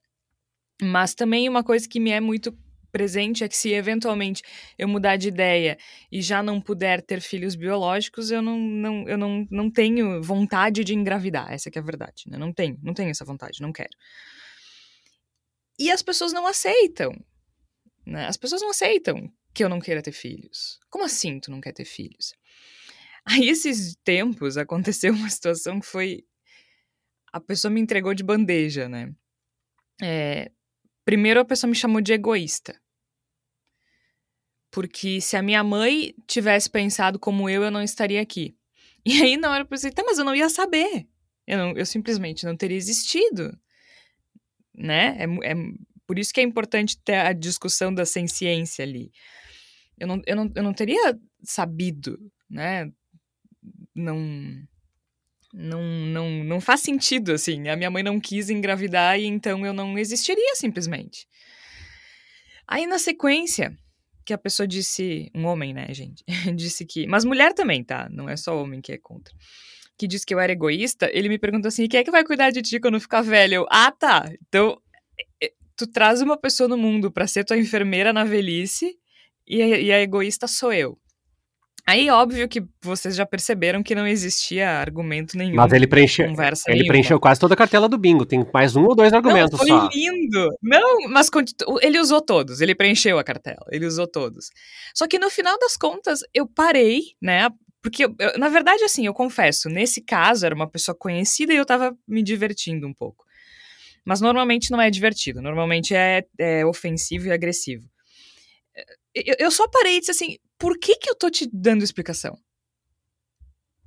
[0.81, 2.57] mas também uma coisa que me é muito
[2.93, 4.41] presente é que se eventualmente
[4.79, 5.77] eu mudar de ideia
[6.13, 10.85] e já não puder ter filhos biológicos, eu não, não, eu não, não tenho vontade
[10.85, 11.53] de engravidar.
[11.53, 12.25] Essa é a verdade.
[12.29, 12.39] Né?
[12.39, 13.91] Não tenho, não tenho essa vontade, não quero.
[15.79, 17.13] E as pessoas não aceitam.
[18.07, 18.27] Né?
[18.27, 20.79] As pessoas não aceitam que eu não queira ter filhos.
[20.91, 22.35] Como assim tu não quer ter filhos?
[23.25, 26.25] Aí, esses tempos, aconteceu uma situação que foi.
[27.33, 29.15] A pessoa me entregou de bandeja, né?
[30.03, 30.51] É...
[31.05, 32.81] Primeiro, a pessoa me chamou de egoísta.
[34.71, 38.57] Porque se a minha mãe tivesse pensado como eu, eu não estaria aqui.
[39.07, 41.07] E aí, na hora, eu pensei, tá, mas eu não ia saber.
[41.47, 43.57] Eu, não, eu simplesmente não teria existido.
[44.77, 45.17] Né?
[45.19, 45.55] É, é,
[46.07, 49.13] por isso que é importante ter a discussão da ciência ali.
[49.99, 52.19] Eu não, eu, não, eu não teria sabido,
[52.51, 52.91] né?
[53.95, 54.19] Não,
[55.53, 57.69] não, não, não faz sentido, assim.
[57.69, 61.29] A minha mãe não quis engravidar e então eu não existiria simplesmente.
[62.67, 63.77] Aí, na sequência,
[64.25, 66.25] que a pessoa disse, um homem, né, gente,
[66.57, 68.09] disse que, mas mulher também, tá?
[68.11, 69.35] Não é só homem que é contra.
[69.97, 72.51] Que disse que eu era egoísta, ele me perguntou assim: quem é que vai cuidar
[72.51, 73.55] de ti quando ficar velho?
[73.55, 74.29] Eu, ah, tá.
[74.49, 74.77] Então,
[75.77, 78.97] tu traz uma pessoa no mundo para ser tua enfermeira na velhice
[79.47, 80.99] e a, e a egoísta sou eu.
[81.87, 85.57] Aí, óbvio que vocês já perceberam que não existia argumento nenhum.
[85.57, 86.89] Mas ele preencheu, ele nenhuma.
[86.89, 88.25] preencheu quase toda a cartela do bingo.
[88.25, 89.91] Tem mais um ou dois argumentos não, foi só.
[89.93, 90.49] lindo.
[90.63, 91.29] Não, mas
[91.83, 92.63] ele usou todos.
[92.63, 93.67] Ele preencheu a cartela.
[93.71, 94.47] Ele usou todos.
[94.95, 97.51] Só que no final das contas, eu parei, né?
[97.85, 101.67] Porque, eu, na verdade, assim, eu confesso, nesse caso era uma pessoa conhecida e eu
[101.67, 103.27] tava me divertindo um pouco.
[104.03, 105.43] Mas normalmente não é divertido.
[105.43, 107.87] Normalmente é, é ofensivo e agressivo.
[109.15, 112.39] Eu, eu só parei e disse assim: por que, que eu tô te dando explicação?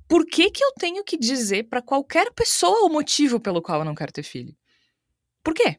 [0.08, 3.84] Por que, que eu tenho que dizer para qualquer pessoa o motivo pelo qual eu
[3.84, 4.56] não quero ter filho?
[5.42, 5.76] Por quê?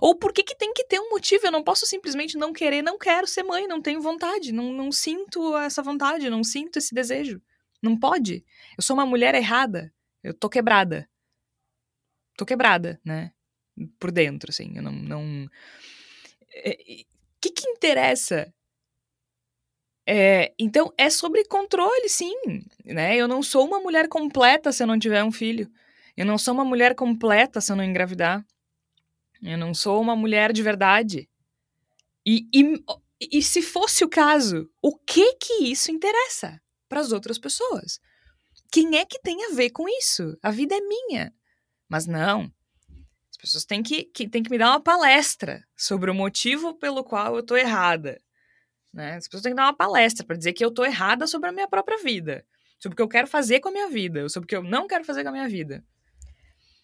[0.00, 1.46] Ou por que, que tem que ter um motivo?
[1.46, 4.92] Eu não posso simplesmente não querer, não quero ser mãe, não tenho vontade, não, não
[4.92, 7.42] sinto essa vontade, não sinto esse desejo.
[7.82, 8.44] Não pode.
[8.76, 9.92] Eu sou uma mulher errada.
[10.22, 11.08] Eu tô quebrada.
[12.36, 13.32] Tô quebrada, né?
[13.98, 14.72] Por dentro, assim.
[14.76, 14.92] Eu não.
[14.92, 15.44] não...
[15.44, 15.50] O
[16.54, 16.76] é,
[17.40, 18.52] que, que interessa
[20.06, 22.34] é, então, é sobre controle, sim.
[22.84, 23.16] Né?
[23.16, 25.70] Eu não sou uma mulher completa se eu não tiver um filho.
[26.16, 28.44] Eu não sou uma mulher completa se eu não engravidar.
[29.42, 31.28] Eu não sou uma mulher de verdade.
[32.24, 32.84] E, e,
[33.20, 37.98] e se fosse o caso, o que que isso interessa para as outras pessoas?
[38.70, 40.38] Quem é que tem a ver com isso?
[40.42, 41.34] A vida é minha.
[41.88, 42.50] Mas não.
[43.30, 47.02] As pessoas têm que, que, têm que me dar uma palestra sobre o motivo pelo
[47.02, 48.20] qual eu tô errada.
[48.92, 49.16] Né?
[49.16, 51.52] As pessoas têm que dar uma palestra para dizer que eu tô errada sobre a
[51.52, 52.46] minha própria vida,
[52.78, 54.86] sobre o que eu quero fazer com a minha vida, sobre o que eu não
[54.86, 55.84] quero fazer com a minha vida.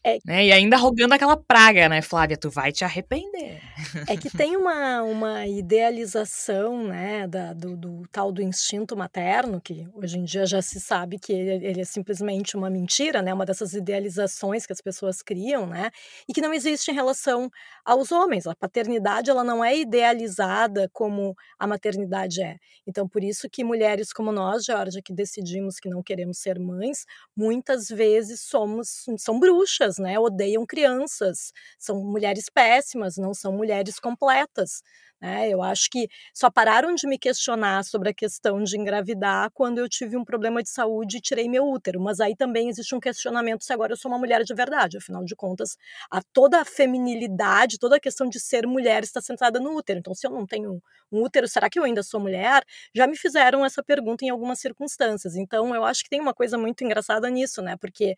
[0.04, 0.18] É...
[0.24, 0.46] Né?
[0.46, 2.36] E ainda rogando aquela praga, né, Flávia?
[2.36, 3.60] Tu vai te arrepender.
[4.06, 9.86] É que tem uma, uma idealização, né, da, do, do, tal do instinto materno, que
[9.94, 13.44] hoje em dia já se sabe que ele, ele, é simplesmente uma mentira, né, uma
[13.44, 15.90] dessas idealizações que as pessoas criam, né,
[16.28, 17.50] e que não existe em relação
[17.84, 18.46] aos homens.
[18.46, 22.56] A paternidade, ela não é idealizada como a maternidade é.
[22.86, 27.04] Então, por isso que mulheres como nós, Georgia, que decidimos que não queremos ser mães,
[27.36, 30.18] muitas vezes somos, são bruxas, né?
[30.18, 34.82] Odeiam crianças, são mulheres péssimas, não são mulheres completas.
[35.20, 35.48] Né?
[35.50, 39.88] Eu acho que só pararam de me questionar sobre a questão de engravidar quando eu
[39.88, 42.00] tive um problema de saúde e tirei meu útero.
[42.00, 44.96] Mas aí também existe um questionamento se agora eu sou uma mulher de verdade.
[44.96, 45.76] Afinal de contas,
[46.10, 49.98] a toda a feminilidade, toda a questão de ser mulher está centrada no útero.
[49.98, 50.80] Então, se eu não tenho
[51.10, 52.62] um útero, será que eu ainda sou mulher?
[52.94, 55.34] Já me fizeram essa pergunta em algumas circunstâncias.
[55.36, 57.76] Então, eu acho que tem uma coisa muito engraçada nisso, né?
[57.76, 58.14] Porque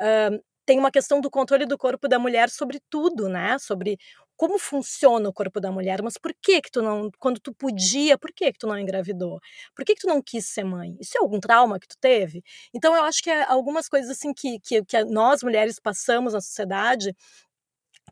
[0.00, 3.58] uh, tem uma questão do controle do corpo da mulher sobre tudo, né?
[3.58, 3.98] Sobre
[4.36, 8.18] como funciona o corpo da mulher, mas por que que tu não, quando tu podia,
[8.18, 9.38] por que que tu não engravidou?
[9.74, 10.96] Por que que tu não quis ser mãe?
[11.00, 12.42] Isso é algum trauma que tu teve?
[12.74, 16.40] Então eu acho que é algumas coisas assim que, que, que nós mulheres passamos na
[16.40, 17.14] sociedade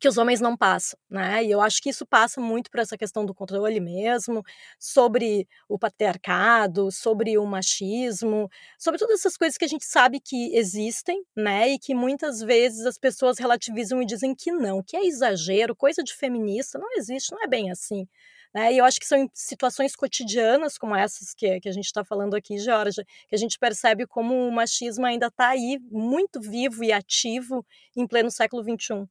[0.01, 1.45] que os homens não passam, né?
[1.45, 4.43] E eu acho que isso passa muito por essa questão do controle mesmo,
[4.79, 8.49] sobre o patriarcado, sobre o machismo,
[8.79, 11.69] sobre todas essas coisas que a gente sabe que existem, né?
[11.69, 16.03] E que muitas vezes as pessoas relativizam e dizem que não, que é exagero, coisa
[16.03, 18.09] de feminista, não existe, não é bem assim.
[18.55, 18.73] Né?
[18.73, 22.35] E eu acho que são situações cotidianas como essas que, que a gente está falando
[22.35, 26.91] aqui, Georgia, que a gente percebe como o machismo ainda está aí muito vivo e
[26.93, 27.65] ativo
[27.97, 29.09] em pleno século XXI.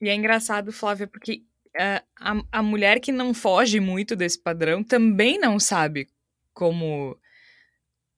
[0.00, 1.42] E é engraçado, Flávia, porque
[1.76, 6.08] uh, a, a mulher que não foge muito desse padrão também não sabe
[6.54, 7.16] como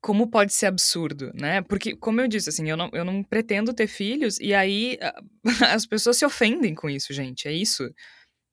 [0.01, 1.61] como pode ser absurdo, né?
[1.63, 4.99] Porque, como eu disse, assim, eu não, eu não pretendo ter filhos, e aí
[5.77, 7.47] as pessoas se ofendem com isso, gente.
[7.47, 7.89] É isso.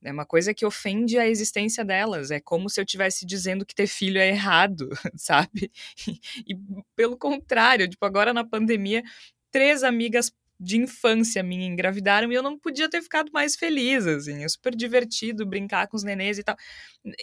[0.04, 2.32] É uma coisa que ofende a existência delas.
[2.32, 5.72] É como se eu estivesse dizendo que ter filho é errado, sabe?
[6.08, 6.58] E, e
[6.96, 9.04] pelo contrário, tipo, agora na pandemia,
[9.52, 14.44] três amigas de infância minha engravidaram e eu não podia ter ficado mais feliz, assim.
[14.44, 16.56] É super divertido brincar com os nenês e tal.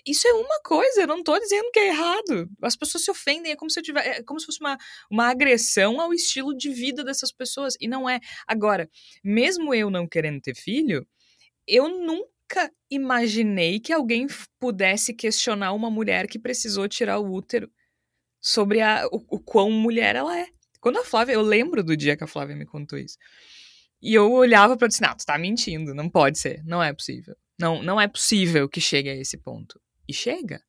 [0.06, 2.48] Isso é uma coisa, eu não tô dizendo que é errado.
[2.62, 4.78] As pessoas se ofendem, é como se eu tivesse, é como se fosse uma,
[5.10, 7.76] uma agressão ao estilo de vida dessas pessoas.
[7.80, 8.20] E não é.
[8.46, 8.88] Agora,
[9.22, 11.06] mesmo eu não querendo ter filho,
[11.66, 14.26] eu nunca imaginei que alguém
[14.60, 17.70] pudesse questionar uma mulher que precisou tirar o útero
[18.40, 20.46] sobre a, o, o quão mulher ela é.
[20.84, 23.16] Quando a Flávia, eu lembro do dia que a Flávia me contou isso.
[24.02, 27.34] E eu olhava para disse, não, tu tá mentindo, não pode ser, não é possível.
[27.58, 29.80] Não, não é possível que chegue a esse ponto.
[30.06, 30.62] E chega.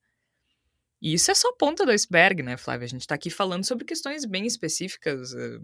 [1.02, 2.86] E isso é só a ponta do iceberg, né, Flávia?
[2.86, 5.62] A gente tá aqui falando sobre questões bem específicas uh,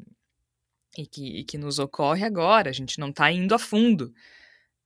[0.98, 2.70] e, que, e que nos ocorre agora.
[2.70, 4.14] A gente não tá indo a fundo.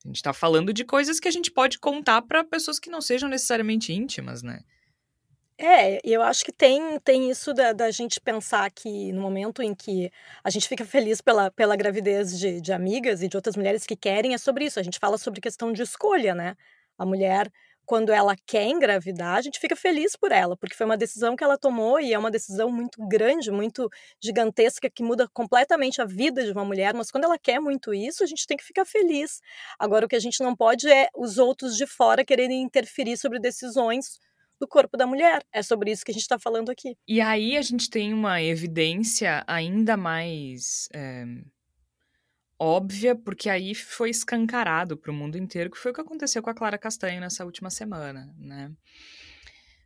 [0.03, 3.01] A gente tá falando de coisas que a gente pode contar para pessoas que não
[3.01, 4.63] sejam necessariamente íntimas, né?
[5.58, 9.74] É, eu acho que tem, tem isso da, da gente pensar que no momento em
[9.74, 10.12] que
[10.43, 13.95] a gente fica feliz pela, pela gravidez de, de amigas e de outras mulheres que
[13.95, 14.80] querem, é sobre isso.
[14.82, 16.58] A gente fala sobre questão de escolha, né?
[16.97, 17.49] A mulher,
[17.86, 21.43] quando ela quer engravidar, a gente fica feliz por ela, porque foi uma decisão que
[21.43, 23.89] ela tomou e é uma decisão muito grande, muito
[24.22, 26.93] gigantesca, que muda completamente a vida de uma mulher.
[26.93, 29.39] Mas quando ela quer muito isso, a gente tem que ficar feliz.
[29.80, 33.39] Agora, o que a gente não pode é os outros de fora quererem interferir sobre
[33.39, 34.20] decisões
[34.60, 35.43] do corpo da mulher.
[35.51, 36.97] É sobre isso que a gente está falando aqui.
[37.08, 41.26] E aí a gente tem uma evidência ainda mais é,
[42.60, 46.49] óbvia, porque aí foi escancarado para o mundo inteiro, que foi o que aconteceu com
[46.49, 48.72] a Clara Castanho nessa última semana, né?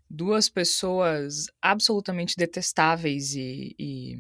[0.10, 4.18] Duas pessoas absolutamente detestáveis e, e...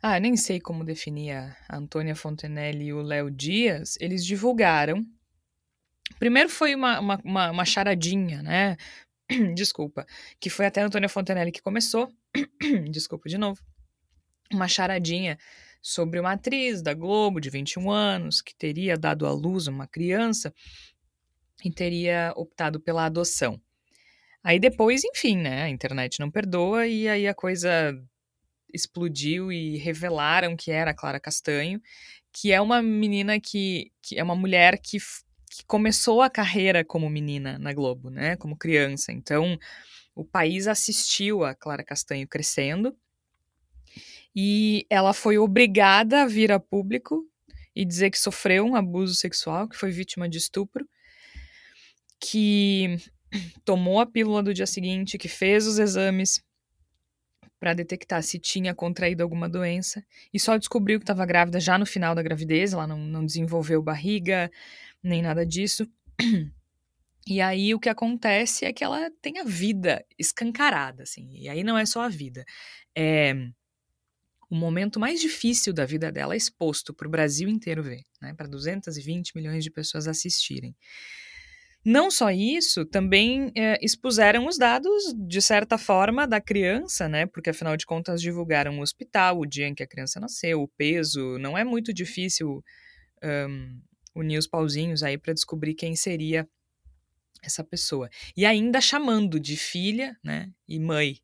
[0.00, 1.32] Ah, nem sei como definir
[1.68, 3.98] a Antônia Fontenelle e o Léo Dias.
[4.00, 5.04] Eles divulgaram
[6.18, 8.76] Primeiro foi uma, uma, uma, uma charadinha, né?
[9.54, 10.06] Desculpa.
[10.40, 12.12] Que foi até a Antônia Fontanelli que começou.
[12.90, 13.60] Desculpa de novo.
[14.52, 15.38] Uma charadinha
[15.82, 20.52] sobre uma atriz da Globo de 21 anos que teria dado à luz uma criança
[21.64, 23.60] e teria optado pela adoção.
[24.42, 25.64] Aí depois, enfim, né?
[25.64, 27.94] A internet não perdoa e aí a coisa
[28.72, 31.80] explodiu e revelaram que era a Clara Castanho,
[32.32, 34.98] que é uma menina que, que é uma mulher que
[35.48, 39.12] que começou a carreira como menina na Globo, né, como criança.
[39.12, 39.58] Então,
[40.14, 42.96] o país assistiu a Clara Castanho crescendo
[44.34, 47.24] e ela foi obrigada a vir a público
[47.74, 50.88] e dizer que sofreu um abuso sexual, que foi vítima de estupro,
[52.20, 52.98] que
[53.64, 56.42] tomou a pílula do dia seguinte, que fez os exames
[57.60, 61.84] para detectar se tinha contraído alguma doença e só descobriu que estava grávida já no
[61.84, 64.50] final da gravidez, ela não, não desenvolveu barriga,
[65.02, 65.86] nem nada disso.
[67.30, 71.28] E aí o que acontece é que ela tem a vida escancarada, assim.
[71.34, 72.42] E aí não é só a vida.
[72.96, 73.34] É
[74.50, 78.32] o momento mais difícil da vida dela exposto para o Brasil inteiro ver, né?
[78.34, 80.74] Para 220 milhões de pessoas assistirem.
[81.84, 87.26] Não só isso, também é, expuseram os dados, de certa forma, da criança, né?
[87.26, 90.68] Porque afinal de contas divulgaram o hospital, o dia em que a criança nasceu, o
[90.68, 91.38] peso.
[91.38, 92.64] Não é muito difícil
[93.22, 93.80] um,
[94.20, 96.48] unir os pauzinhos aí para descobrir quem seria
[97.42, 98.08] essa pessoa.
[98.36, 100.52] E ainda chamando de filha, né?
[100.66, 101.20] E mãe.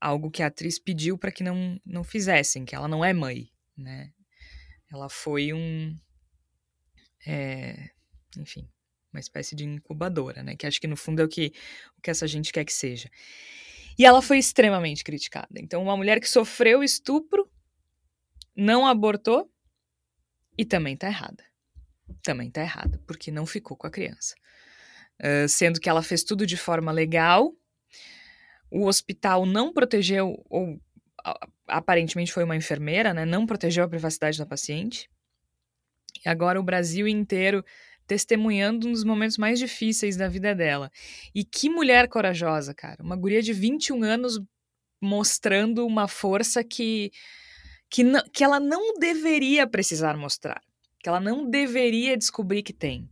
[0.00, 3.50] Algo que a atriz pediu para que não, não fizessem, que ela não é mãe,
[3.76, 4.12] né?
[4.90, 5.96] Ela foi um.
[7.24, 7.90] É,
[8.36, 8.68] enfim,
[9.12, 10.56] uma espécie de incubadora, né?
[10.56, 11.52] Que acho que no fundo é o que,
[11.96, 13.08] o que essa gente quer que seja.
[13.98, 15.60] E ela foi extremamente criticada.
[15.60, 17.48] Então, uma mulher que sofreu estupro
[18.56, 19.50] não abortou
[20.56, 21.44] e também tá errada.
[22.22, 24.34] Também tá errada, porque não ficou com a criança.
[25.20, 27.52] Uh, sendo que ela fez tudo de forma legal,
[28.70, 30.80] o hospital não protegeu, ou
[31.66, 33.24] aparentemente foi uma enfermeira, né?
[33.24, 35.08] Não protegeu a privacidade da paciente.
[36.24, 37.64] E agora o Brasil inteiro
[38.06, 40.90] testemunhando um dos momentos mais difíceis da vida dela.
[41.34, 43.02] E que mulher corajosa, cara.
[43.02, 44.40] Uma guria de 21 anos
[45.00, 47.10] mostrando uma força que,
[47.88, 50.60] que, não, que ela não deveria precisar mostrar.
[51.02, 53.10] Que ela não deveria descobrir que tem.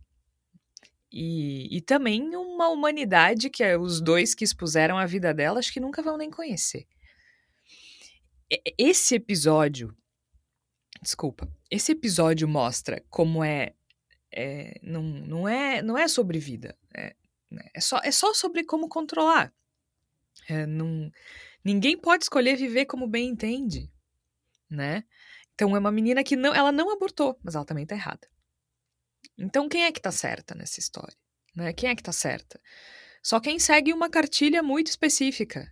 [1.11, 5.73] E, e também uma humanidade que é os dois que expuseram a vida dela, acho
[5.73, 6.87] que nunca vão nem conhecer.
[8.77, 9.95] Esse episódio.
[11.01, 11.51] Desculpa.
[11.69, 13.73] Esse episódio mostra como é
[14.31, 16.77] é, não, não, é, não é sobre vida.
[16.95, 17.15] É,
[17.49, 19.53] né, é, só, é só sobre como controlar.
[20.47, 21.11] É, não,
[21.63, 23.91] ninguém pode escolher viver como bem entende,
[24.69, 25.03] né?
[25.61, 28.27] Então é uma menina que não, ela não abortou, mas ela também tá errada.
[29.37, 31.15] Então quem é que tá certa nessa história?
[31.55, 31.71] Né?
[31.71, 32.59] Quem é que tá certa?
[33.21, 35.71] Só quem segue uma cartilha muito específica,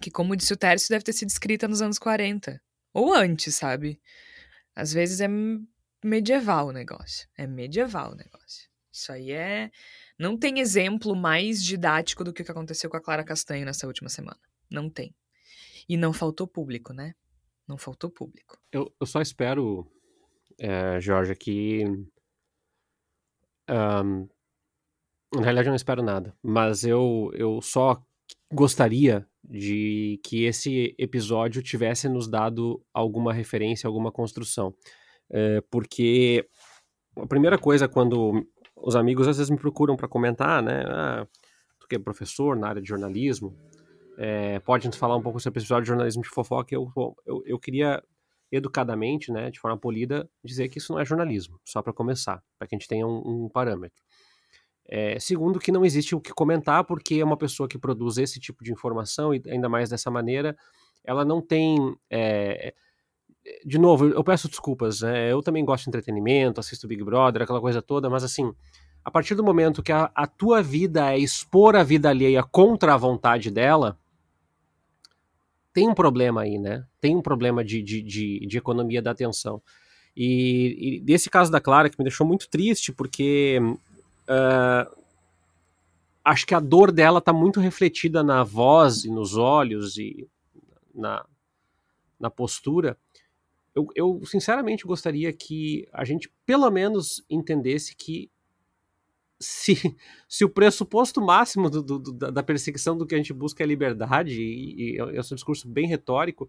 [0.00, 2.58] que como disse o Tércio, deve ter sido escrita nos anos 40
[2.94, 4.00] ou antes, sabe?
[4.74, 5.28] Às vezes é
[6.02, 7.28] medieval o negócio.
[7.36, 8.70] É medieval o negócio.
[8.90, 9.70] Isso aí é.
[10.18, 13.86] Não tem exemplo mais didático do que o que aconteceu com a Clara Castanho nessa
[13.86, 14.40] última semana.
[14.70, 15.14] Não tem.
[15.86, 17.14] E não faltou público, né?
[17.68, 18.58] Não faltou público.
[18.72, 19.86] Eu, eu só espero,
[20.58, 21.84] é, Jorge, que.
[23.70, 24.28] Um,
[25.34, 26.34] na realidade, eu não espero nada.
[26.42, 28.02] Mas eu, eu só
[28.52, 34.74] gostaria de que esse episódio tivesse nos dado alguma referência, alguma construção
[35.30, 36.46] é, porque
[37.16, 38.46] a primeira coisa quando
[38.76, 40.84] os amigos às vezes me procuram para comentar, né?
[40.86, 41.26] Ah,
[41.78, 43.56] tu que é professor na área de jornalismo,
[44.18, 46.74] é, pode nos falar um pouco sobre o episódio de jornalismo de fofoca?
[46.74, 46.90] Eu,
[47.24, 48.02] eu, eu queria
[48.50, 52.66] educadamente, né, de forma polida, dizer que isso não é jornalismo, só para começar, para
[52.66, 54.02] que a gente tenha um, um parâmetro.
[54.90, 58.64] É, segundo, que não existe o que comentar, porque uma pessoa que produz esse tipo
[58.64, 60.56] de informação, e ainda mais dessa maneira,
[61.04, 61.94] ela não tem.
[62.10, 62.74] É,
[63.64, 65.30] de novo, eu peço desculpas, né?
[65.30, 68.50] Eu também gosto de entretenimento, assisto Big Brother, aquela coisa toda, mas assim,
[69.04, 72.94] a partir do momento que a, a tua vida é expor a vida alheia contra
[72.94, 73.98] a vontade dela,
[75.78, 76.84] tem um problema aí, né?
[77.00, 79.62] Tem um problema de, de, de, de economia da atenção.
[80.16, 85.02] E, e desse caso da Clara, que me deixou muito triste, porque uh,
[86.24, 90.28] acho que a dor dela está muito refletida na voz e nos olhos e
[90.92, 91.24] na,
[92.18, 92.98] na postura
[93.78, 98.28] eu, eu sinceramente gostaria que a gente pelo menos entendesse que
[99.40, 99.74] se,
[100.28, 104.40] se o pressuposto máximo do, do, da perseguição do que a gente busca é liberdade,
[104.40, 106.48] e, e esse é um discurso bem retórico,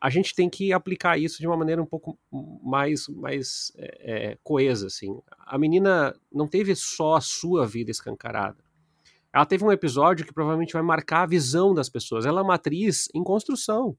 [0.00, 2.18] a gente tem que aplicar isso de uma maneira um pouco
[2.62, 4.86] mais, mais é, é, coesa.
[4.86, 5.20] Assim.
[5.40, 8.64] A menina não teve só a sua vida escancarada.
[9.32, 12.24] Ela teve um episódio que provavelmente vai marcar a visão das pessoas.
[12.24, 13.96] Ela é uma atriz em construção.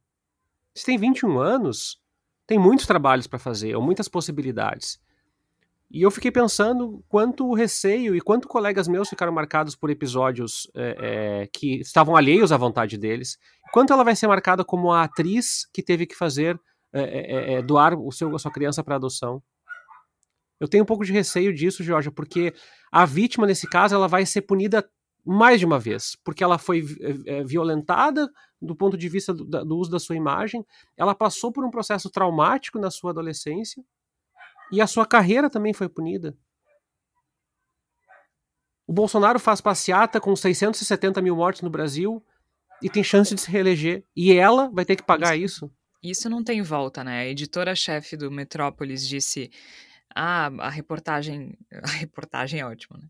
[0.74, 2.02] Você tem 21 anos,
[2.48, 5.00] tem muitos trabalhos para fazer, ou muitas possibilidades.
[5.94, 10.96] E eu fiquei pensando quanto receio e quanto colegas meus ficaram marcados por episódios é,
[11.44, 13.38] é, que estavam alheios à vontade deles.
[13.74, 16.58] Quanto ela vai ser marcada como a atriz que teve que fazer
[16.94, 19.44] é, é doar o seu, a sua criança para adoção.
[20.62, 22.54] Eu tenho um pouco de receio disso, Georgia, porque
[22.92, 24.88] a vítima, nesse caso, ela vai ser punida
[25.26, 26.86] mais de uma vez, porque ela foi
[27.26, 28.30] é, violentada
[28.62, 30.66] do ponto de vista do, do, uso da sua imagem,
[30.96, 33.84] ela passou por um processo traumático na sua adolescência
[34.72, 36.38] e a sua carreira também foi punida.
[38.88, 42.24] O Bolsonaro faz passeata com 670 mil mortes no Brasil
[42.82, 44.04] e tem chance de se reeleger.
[44.16, 45.72] E ela vai ter que pagar isso.
[46.04, 47.22] Isso não tem volta, né?
[47.22, 49.52] A editora-chefe do Metrópolis disse:
[50.16, 51.58] Ah, a reportagem.
[51.84, 53.08] A reportagem é ótima, né?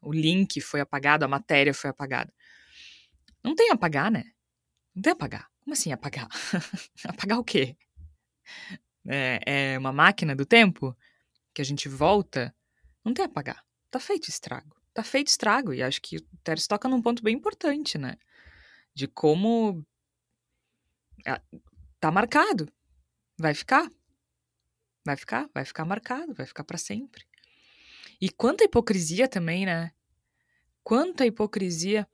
[0.00, 2.32] o link foi apagado, a matéria foi apagada.
[3.42, 4.24] Não tem apagar, né?
[4.94, 5.48] Não tem apagar.
[5.60, 6.28] Como assim apagar?
[7.04, 7.76] apagar o quê?
[9.06, 9.40] É,
[9.74, 10.96] é, uma máquina do tempo
[11.52, 12.54] que a gente volta?
[13.04, 13.62] Não tem apagar.
[13.90, 14.76] Tá feito estrago.
[14.92, 15.72] Tá feito estrago.
[15.72, 18.16] E acho que o Teres toca num ponto bem importante, né?
[18.94, 19.84] De como.
[21.26, 21.40] É,
[22.00, 22.68] tá marcado.
[23.38, 23.88] Vai ficar.
[25.04, 27.26] Vai ficar, vai ficar marcado, vai ficar para sempre.
[28.20, 29.92] E quanta hipocrisia também, né?
[30.82, 32.08] Quanta hipocrisia.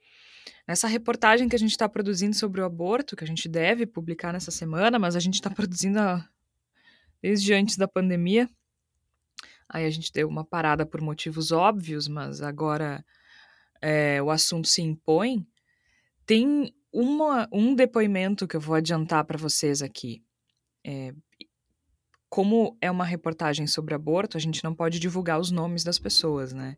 [0.67, 4.33] Nessa reportagem que a gente está produzindo sobre o aborto, que a gente deve publicar
[4.33, 6.29] nessa semana, mas a gente está produzindo a...
[7.23, 8.49] desde antes da pandemia.
[9.69, 13.05] Aí a gente deu uma parada por motivos óbvios, mas agora
[13.81, 15.47] é, o assunto se impõe.
[16.27, 20.25] Tem uma, um depoimento que eu vou adiantar para vocês aqui.
[20.85, 21.15] É,
[22.29, 26.53] como é uma reportagem sobre aborto, a gente não pode divulgar os nomes das pessoas,
[26.53, 26.77] né?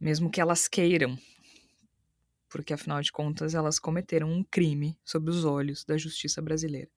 [0.00, 1.18] Mesmo que elas queiram,
[2.48, 6.88] porque afinal de contas elas cometeram um crime sob os olhos da justiça brasileira.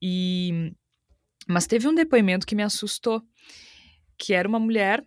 [0.00, 0.72] E
[1.48, 3.22] mas teve um depoimento que me assustou,
[4.18, 5.04] que era uma mulher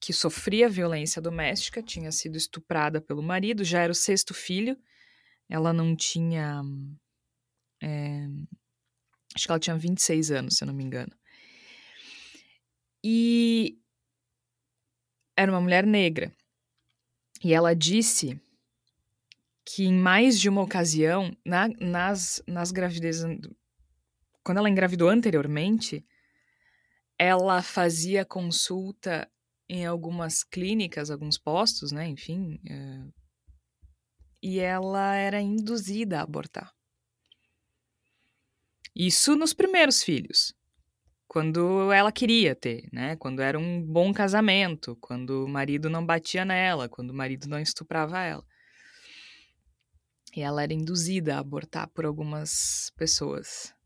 [0.00, 4.76] que sofria violência doméstica, tinha sido estuprada pelo marido, já era o sexto filho,
[5.48, 6.62] ela não tinha.
[7.82, 8.26] É,
[9.34, 11.12] acho que ela tinha 26 anos, se eu não me engano.
[13.04, 13.78] E
[15.36, 16.32] era uma mulher negra.
[17.42, 18.40] E ela disse
[19.64, 23.24] que em mais de uma ocasião, na, nas, nas gravidezes.
[24.48, 26.02] Quando ela engravidou anteriormente,
[27.18, 29.30] ela fazia consulta
[29.68, 32.08] em algumas clínicas, alguns postos, né?
[32.08, 33.04] Enfim, é,
[34.42, 36.72] e ela era induzida a abortar.
[38.96, 40.54] Isso nos primeiros filhos,
[41.26, 43.16] quando ela queria ter, né?
[43.16, 47.60] Quando era um bom casamento, quando o marido não batia nela, quando o marido não
[47.60, 48.46] estuprava ela.
[50.34, 53.76] E ela era induzida a abortar por algumas pessoas.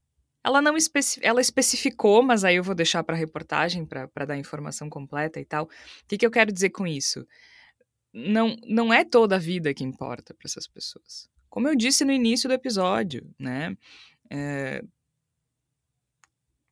[0.45, 4.37] Ela não especi ela especificou, mas aí eu vou deixar para a reportagem para dar
[4.37, 5.65] informação completa e tal.
[5.65, 5.69] O
[6.09, 7.27] que, que eu quero dizer com isso?
[8.13, 11.29] não, não é toda a vida que importa para essas pessoas.
[11.49, 13.77] Como eu disse no início do episódio, né?
[14.31, 14.83] É,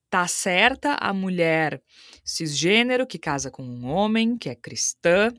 [0.09, 1.83] tá certa a mulher
[2.25, 5.33] cisgênero que casa com um homem, que é cristã,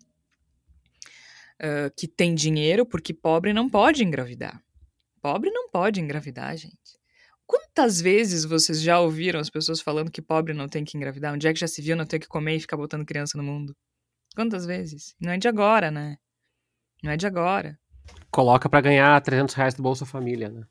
[1.95, 4.63] que tem dinheiro, porque pobre não pode engravidar.
[5.21, 6.99] Pobre não pode engravidar, gente.
[7.51, 11.33] Quantas vezes vocês já ouviram as pessoas falando que pobre não tem que engravidar?
[11.33, 13.43] Onde é que já se viu não ter que comer e ficar botando criança no
[13.43, 13.75] mundo?
[14.33, 15.13] Quantas vezes?
[15.19, 16.15] Não é de agora, né?
[17.03, 17.77] Não é de agora.
[18.31, 20.63] Coloca para ganhar 300 reais do Bolsa Família, né?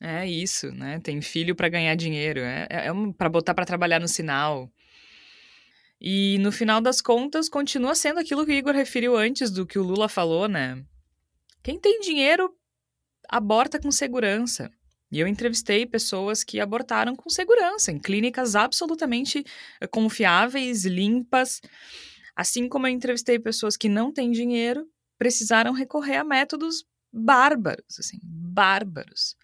[0.00, 1.00] É isso, né?
[1.00, 4.70] Tem filho para ganhar dinheiro, é, é, é um, para botar para trabalhar no sinal.
[6.00, 9.80] E no final das contas, continua sendo aquilo que o Igor referiu antes do que
[9.80, 10.80] o Lula falou, né?
[11.60, 12.54] Quem tem dinheiro
[13.28, 14.70] aborta com segurança.
[15.10, 19.44] E eu entrevistei pessoas que abortaram com segurança, em clínicas absolutamente
[19.80, 21.60] eh, confiáveis, limpas.
[22.36, 24.88] Assim como eu entrevistei pessoas que não têm dinheiro,
[25.18, 29.36] precisaram recorrer a métodos bárbaros, assim, bárbaros.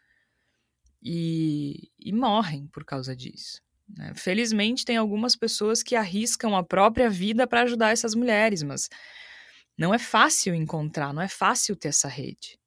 [1.03, 3.61] E, e morrem por causa disso.
[3.89, 4.12] Né?
[4.14, 8.89] Felizmente, tem algumas pessoas que arriscam a própria vida para ajudar essas mulheres, mas
[9.77, 12.59] não é fácil encontrar, não é fácil ter essa rede.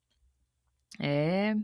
[0.98, 1.56] É.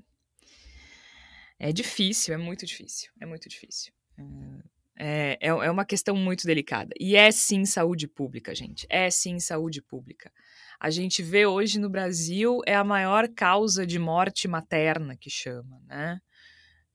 [1.58, 3.92] É difícil, é muito difícil, é muito difícil.
[4.18, 6.94] É é, é, uma questão muito delicada.
[6.98, 8.86] E é sim saúde pública, gente.
[8.88, 10.32] É sim saúde pública.
[10.80, 15.80] A gente vê hoje no Brasil é a maior causa de morte materna que chama,
[15.86, 16.20] né?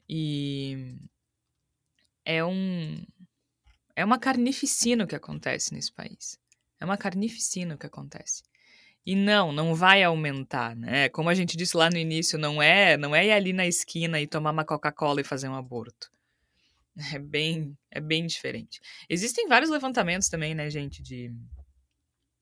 [0.10, 0.96] E
[2.26, 3.04] é um
[3.96, 6.40] é uma carnificina o que acontece nesse país.
[6.80, 8.44] É uma carnificina o que acontece.
[9.06, 11.10] E não, não vai aumentar, né?
[11.10, 14.22] Como a gente disse lá no início, não é, não é ir ali na esquina
[14.22, 16.12] e tomar uma Coca-Cola e fazer um aborto.
[17.14, 18.80] É bem, é bem diferente.
[19.10, 21.32] Existem vários levantamentos também, né, gente, de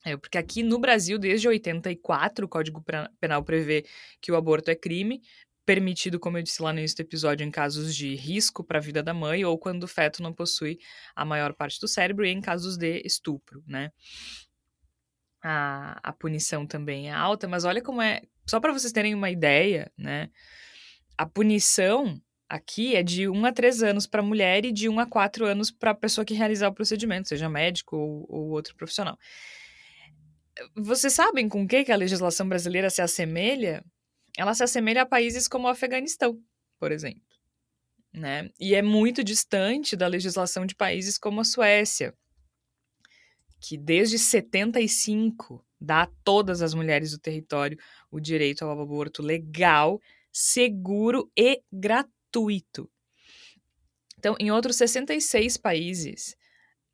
[0.04, 2.82] é, porque aqui no Brasil, desde 84, o Código
[3.20, 3.84] Penal prevê
[4.20, 5.20] que o aborto é crime,
[5.64, 8.82] permitido, como eu disse lá no início do episódio, em casos de risco para a
[8.82, 10.78] vida da mãe ou quando o feto não possui
[11.14, 13.92] a maior parte do cérebro e em casos de estupro, né?
[15.42, 18.22] A, a punição também é alta, mas olha como é.
[18.46, 20.30] Só para vocês terem uma ideia, né?
[21.16, 22.20] A punição
[22.50, 25.70] aqui é de 1 a 3 anos para mulher e de 1 a 4 anos
[25.70, 29.16] para a pessoa que realizar o procedimento, seja médico ou, ou, outro profissional.
[30.76, 33.84] Vocês sabem com que, que a legislação brasileira se assemelha?
[34.36, 36.38] Ela se assemelha a países como o Afeganistão,
[36.78, 37.22] por exemplo.
[38.12, 38.50] Né?
[38.58, 42.12] E é muito distante da legislação de países como a Suécia,
[43.60, 47.78] que desde 75 dá a todas as mulheres do território
[48.10, 50.00] o direito ao aborto legal,
[50.32, 52.90] seguro e gratuito.
[54.18, 56.36] Então, em outros 66 países,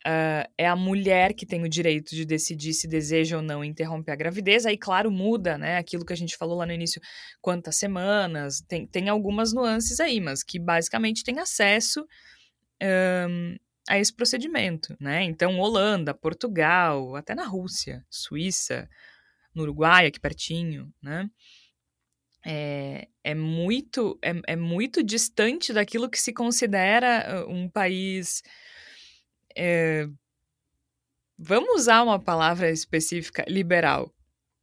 [0.07, 4.13] uh, é a mulher que tem o direito de decidir se deseja ou não interromper
[4.13, 4.65] a gravidez.
[4.65, 5.77] Aí, claro, muda, né?
[5.77, 7.01] Aquilo que a gente falou lá no início,
[7.41, 12.07] quantas semanas, tem, tem algumas nuances aí, mas que basicamente tem acesso
[13.29, 13.57] um,
[13.89, 15.23] a esse procedimento, né?
[15.23, 18.89] Então, Holanda, Portugal, até na Rússia, Suíça,
[19.55, 21.31] no Uruguai, aqui pertinho, né?
[22.47, 28.41] é, é, muito, é, é, muito distante daquilo que se considera um país.
[29.57, 30.07] É,
[31.37, 34.15] vamos usar uma palavra específica, liberal,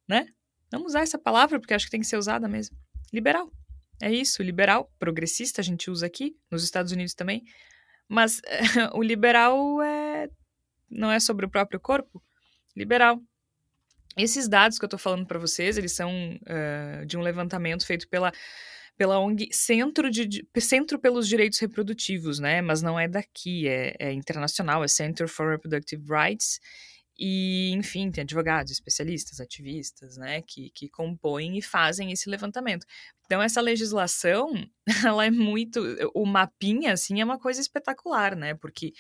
[0.08, 0.28] né?
[0.72, 2.78] Vamos usar essa palavra porque acho que tem que ser usada mesmo.
[3.12, 3.52] liberal.
[4.02, 7.44] É isso, liberal, progressista, a gente usa aqui, nos Estados Unidos também.
[8.08, 8.41] Mas
[8.93, 10.30] o liberal é,
[10.89, 12.22] não é sobre o próprio corpo?
[12.76, 13.22] Liberal.
[14.16, 18.08] Esses dados que eu estou falando para vocês, eles são uh, de um levantamento feito
[18.08, 18.32] pela,
[18.95, 22.62] pela ONG Centro, de, Centro pelos Direitos Reprodutivos, né?
[22.62, 26.60] Mas não é daqui, é, é internacional, é Center for Reproductive Rights.
[27.18, 32.86] E, enfim, tem advogados, especialistas, ativistas, né, que, que compõem e fazem esse levantamento.
[33.26, 34.51] Então, essa legislação,
[35.05, 35.80] ela é muito.
[36.14, 38.93] O mapinha, assim, é uma coisa espetacular, né, porque.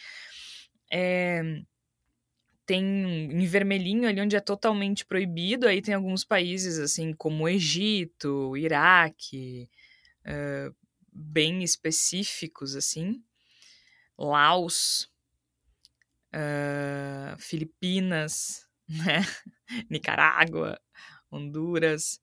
[0.91, 1.41] É,
[2.65, 8.55] tem em vermelhinho ali onde é totalmente proibido, aí tem alguns países, assim, como Egito,
[8.55, 9.69] Iraque,
[11.11, 13.21] bem específicos, assim.
[14.17, 15.11] Laos,
[16.33, 19.25] uh, Filipinas, né?
[19.89, 20.79] Nicarágua,
[21.31, 22.19] Honduras,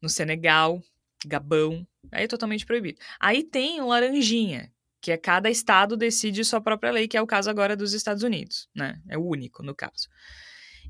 [0.00, 0.82] no Senegal,
[1.26, 3.00] Gabão, aí é totalmente proibido.
[3.18, 7.26] Aí tem o laranjinha, que é cada estado decide sua própria lei, que é o
[7.26, 9.00] caso agora dos Estados Unidos, né?
[9.08, 10.08] É o único no caso.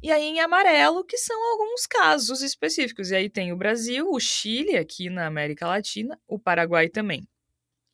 [0.03, 3.11] E aí em amarelo, que são alguns casos específicos.
[3.11, 7.27] E aí tem o Brasil, o Chile aqui na América Latina, o Paraguai também.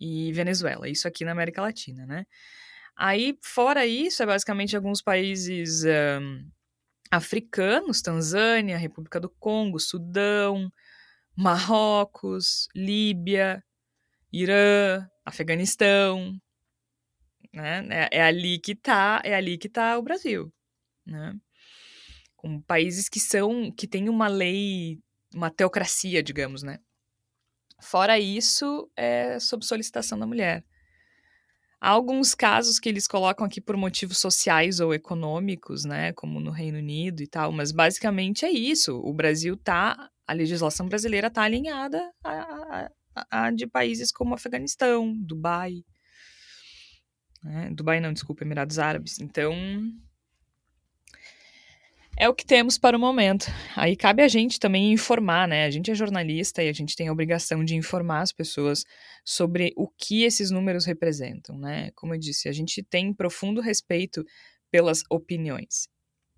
[0.01, 2.27] E Venezuela, isso aqui na América Latina, né?
[2.97, 6.51] Aí, fora isso, é basicamente alguns países um,
[7.11, 10.71] africanos, Tanzânia, República do Congo, Sudão,
[11.37, 13.65] Marrocos, Líbia,
[14.33, 16.41] Irã, Afeganistão,
[17.53, 17.87] né?
[17.91, 20.53] É, é, ali que tá, é ali que tá o Brasil,
[21.05, 21.35] né?
[22.37, 25.01] Com países que são, que têm uma lei,
[25.35, 26.79] uma teocracia, digamos, né?
[27.81, 30.65] Fora isso, é sob solicitação da mulher.
[31.81, 36.51] Há alguns casos que eles colocam aqui por motivos sociais ou econômicos, né, como no
[36.51, 39.01] Reino Unido e tal, mas basicamente é isso.
[39.03, 45.15] O Brasil tá, a legislação brasileira está alinhada a, a, a, de países como Afeganistão,
[45.17, 45.83] Dubai,
[47.43, 47.71] né?
[47.73, 49.19] Dubai não, desculpa, Emirados Árabes.
[49.19, 49.55] Então,
[52.21, 53.47] é o que temos para o momento.
[53.75, 55.65] Aí cabe a gente também informar, né?
[55.65, 58.85] A gente é jornalista e a gente tem a obrigação de informar as pessoas
[59.25, 61.91] sobre o que esses números representam, né?
[61.95, 64.23] Como eu disse, a gente tem profundo respeito
[64.71, 65.89] pelas opiniões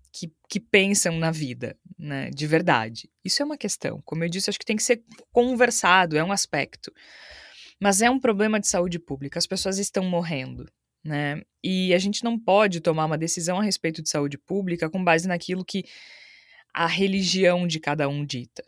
[0.09, 2.29] que, que pensam na vida, né?
[2.29, 3.09] De verdade.
[3.21, 4.01] Isso é uma questão.
[4.05, 5.03] Como eu disse, acho que tem que ser
[5.33, 6.93] conversado, é um aspecto.
[7.77, 9.37] Mas é um problema de saúde pública.
[9.37, 10.65] As pessoas estão morrendo
[11.03, 11.41] né?
[11.63, 15.27] E a gente não pode tomar uma decisão a respeito de saúde pública com base
[15.27, 15.85] naquilo que
[16.73, 18.63] a religião de cada um dita.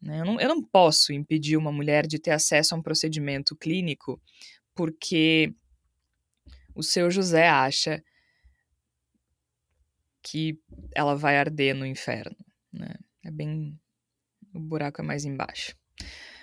[0.00, 0.20] Né?
[0.20, 4.20] Eu, não, eu não posso impedir uma mulher de ter acesso a um procedimento clínico
[4.74, 5.52] porque
[6.74, 8.02] o seu José acha
[10.22, 10.58] que
[10.94, 12.36] ela vai arder no inferno.
[12.72, 12.94] Né?
[13.24, 13.78] É bem.
[14.54, 15.76] O buraco é mais embaixo.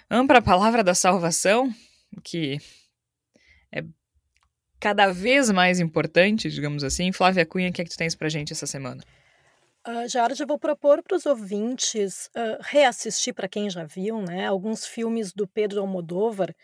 [0.10, 1.74] Vamos para a palavra da salvação,
[2.24, 2.60] que
[3.72, 3.84] é
[4.80, 7.12] cada vez mais importante, digamos assim.
[7.12, 9.04] Flávia Cunha, o que é que tu tens pra gente essa semana?
[9.88, 14.48] Uh, Jorge, eu vou propor para os ouvintes uh, reassistir, para quem já viu, né,
[14.48, 16.56] alguns filmes do Pedro Almodóvar,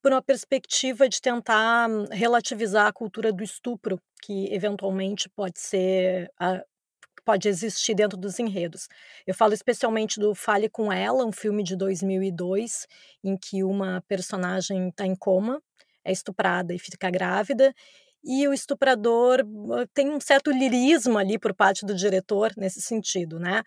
[0.00, 6.30] por uma perspectiva de tentar hum, relativizar a cultura do estupro, que eventualmente pode ser
[6.40, 6.64] uh,
[7.22, 8.88] pode existir dentro dos enredos.
[9.26, 12.86] Eu falo especialmente do Fale com Ela, um filme de 2002,
[13.22, 15.60] em que uma personagem está em coma
[16.04, 17.74] é estuprada e fica grávida,
[18.22, 19.38] e o estuprador
[19.94, 23.62] tem um certo lirismo ali por parte do diretor nesse sentido, né?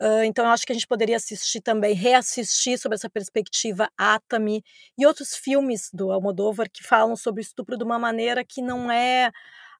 [0.00, 4.62] Uh, então eu acho que a gente poderia assistir também, reassistir sobre essa perspectiva Atami
[4.96, 8.90] e outros filmes do Almodóvar que falam sobre o estupro de uma maneira que não
[8.90, 9.30] é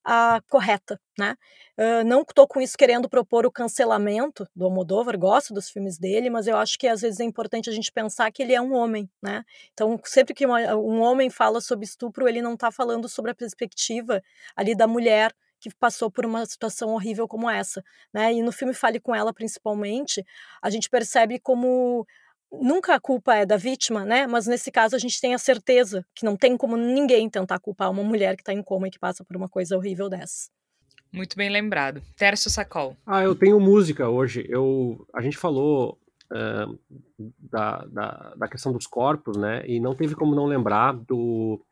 [0.04, 1.36] a correta, né?
[1.76, 6.30] Uh, não estou com isso querendo propor o cancelamento do Almodóvar, gosto dos filmes dele,
[6.30, 8.74] mas eu acho que às vezes é importante a gente pensar que ele é um
[8.74, 9.44] homem, né?
[9.72, 13.34] Então, sempre que uma, um homem fala sobre estupro, ele não está falando sobre a
[13.34, 14.22] perspectiva
[14.56, 17.82] ali da mulher que passou por uma situação horrível como essa,
[18.12, 18.32] né?
[18.32, 20.24] E no filme Fale com ela, principalmente,
[20.62, 22.06] a gente percebe como
[22.52, 24.26] nunca a culpa é da vítima, né?
[24.26, 27.90] Mas nesse caso a gente tem a certeza que não tem como ninguém tentar culpar
[27.90, 30.48] uma mulher que está em coma e que passa por uma coisa horrível dessa.
[31.12, 32.02] Muito bem lembrado.
[32.16, 32.96] Tércio Sacol.
[33.06, 34.44] Ah, eu tenho música hoje.
[34.48, 35.98] Eu, a gente falou
[36.32, 36.78] uh,
[37.38, 39.62] da, da, da, questão dos corpos, né?
[39.66, 41.64] E não teve como não lembrar do,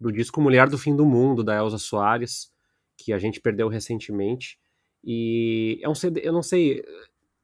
[0.00, 2.52] do disco Mulher do Fim do Mundo, da Elza Soares,
[2.96, 4.58] que a gente perdeu recentemente.
[5.02, 6.82] E é um CD, eu não sei.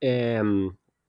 [0.03, 0.41] É,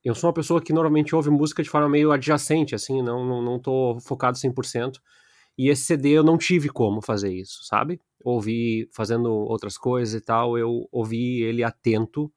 [0.04, 3.42] eu sou uma pessoa que normalmente ouve música de forma meio adjacente, assim, não, não,
[3.42, 5.00] não tô focado 100%.
[5.58, 8.02] E esse CD eu não tive como fazer isso, sabe?
[8.24, 12.32] Ouvi fazendo outras coisas e tal, eu ouvi ele atento,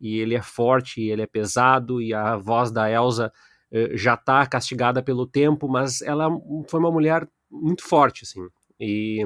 [0.00, 3.32] e ele é forte, e ele é pesado, e a voz da Elsa
[3.72, 6.28] uh, já está castigada pelo tempo, mas ela
[6.68, 8.46] foi uma mulher muito forte, assim.
[8.80, 9.22] E,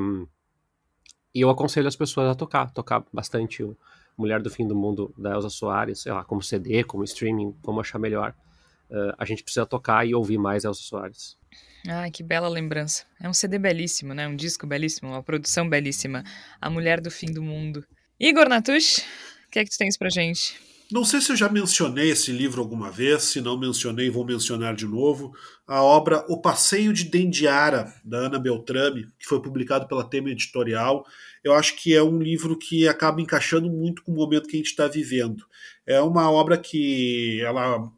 [1.35, 3.77] e eu aconselho as pessoas a tocar, tocar bastante o
[4.21, 7.81] Mulher do Fim do Mundo da Elsa Soares, sei lá, como CD, como streaming, como
[7.81, 8.35] achar melhor.
[8.91, 11.37] Uh, a gente precisa tocar e ouvir mais Elsa Soares.
[11.89, 13.05] Ai, que bela lembrança.
[13.21, 14.29] É um CD belíssimo, né?
[14.29, 16.23] Um disco belíssimo, uma produção belíssima.
[16.61, 17.85] A Mulher do Fim do Mundo.
[18.19, 18.99] Igor Natush,
[19.47, 20.70] o que é que tu tens pra gente?
[20.93, 24.75] Não sei se eu já mencionei esse livro alguma vez, se não mencionei, vou mencionar
[24.75, 25.33] de novo.
[25.65, 31.07] A obra O Passeio de Dendiara, da Ana Beltrame, que foi publicado pela Tema Editorial.
[31.45, 34.59] Eu acho que é um livro que acaba encaixando muito com o momento que a
[34.59, 35.45] gente está vivendo.
[35.87, 37.89] É uma obra que ela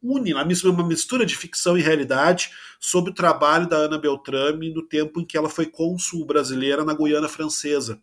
[0.00, 5.20] une uma mistura de ficção e realidade sobre o trabalho da Ana Beltrame no tempo
[5.20, 8.00] em que ela foi cônsul brasileira na Guiana Francesa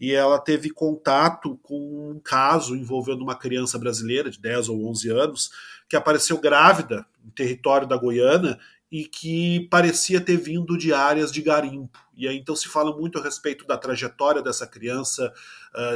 [0.00, 5.10] e ela teve contato com um caso envolvendo uma criança brasileira de 10 ou 11
[5.10, 5.50] anos
[5.88, 8.58] que apareceu grávida em território da Guiana
[8.90, 11.98] e que parecia ter vindo de áreas de garimpo.
[12.16, 15.32] E aí então se fala muito a respeito da trajetória dessa criança,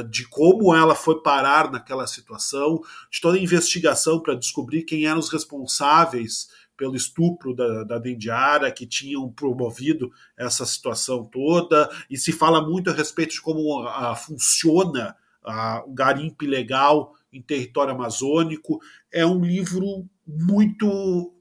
[0.09, 5.19] de como ela foi parar naquela situação, de toda a investigação para descobrir quem eram
[5.19, 12.31] os responsáveis pelo estupro da, da Dendiara, que tinham promovido essa situação toda, e se
[12.31, 18.79] fala muito a respeito de como a, funciona a, o garimpo ilegal em território amazônico.
[19.11, 21.33] É um livro muito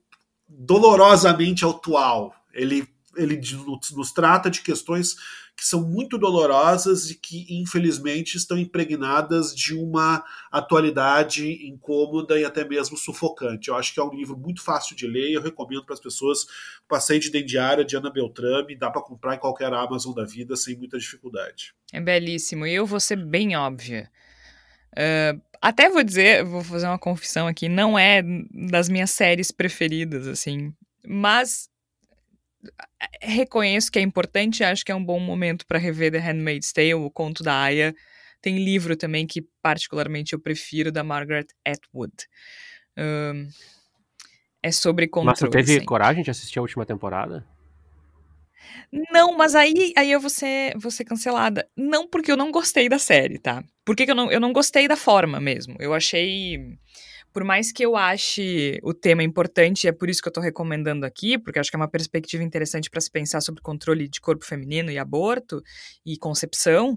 [0.48, 2.35] dolorosamente atual.
[2.52, 5.16] Ele, ele nos, trata de questões
[5.56, 12.64] que são muito dolorosas e que, infelizmente, estão impregnadas de uma atualidade incômoda e até
[12.66, 13.68] mesmo sufocante.
[13.68, 16.46] Eu acho que é um livro muito fácil de ler eu recomendo para as pessoas.
[16.88, 20.76] Passei de Dendiária, de Ana Beltrame, dá para comprar em qualquer Amazon da vida sem
[20.76, 21.72] muita dificuldade.
[21.92, 22.66] É belíssimo.
[22.66, 24.10] E eu vou ser bem óbvia.
[24.92, 28.22] Uh, até vou dizer, vou fazer uma confissão aqui, não é
[28.68, 30.74] das minhas séries preferidas, assim,
[31.06, 31.68] mas
[33.20, 36.94] reconheço que é importante, acho que é um bom momento para rever The Handmaid's Tale,
[36.94, 37.94] o conto da Aya.
[38.40, 42.12] Tem livro também que particularmente eu prefiro, da Margaret Atwood.
[42.96, 43.48] Um,
[44.62, 45.32] é sobre controle.
[45.32, 45.86] Mas você teve sempre.
[45.86, 47.46] coragem de assistir a última temporada?
[49.10, 51.68] Não, mas aí, aí eu vou ser, vou ser cancelada.
[51.76, 53.62] Não porque eu não gostei da série, tá?
[53.84, 55.76] Porque eu não, eu não gostei da forma mesmo.
[55.78, 56.78] Eu achei
[57.35, 61.05] por mais que eu ache o tema importante, é por isso que eu estou recomendando
[61.05, 64.44] aqui, porque acho que é uma perspectiva interessante para se pensar sobre controle de corpo
[64.44, 65.61] feminino e aborto
[66.06, 66.97] e concepção,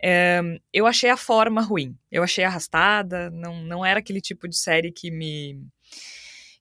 [0.00, 0.42] é,
[0.74, 1.96] eu achei a forma ruim.
[2.12, 5.58] Eu achei arrastada, não, não era aquele tipo de série que me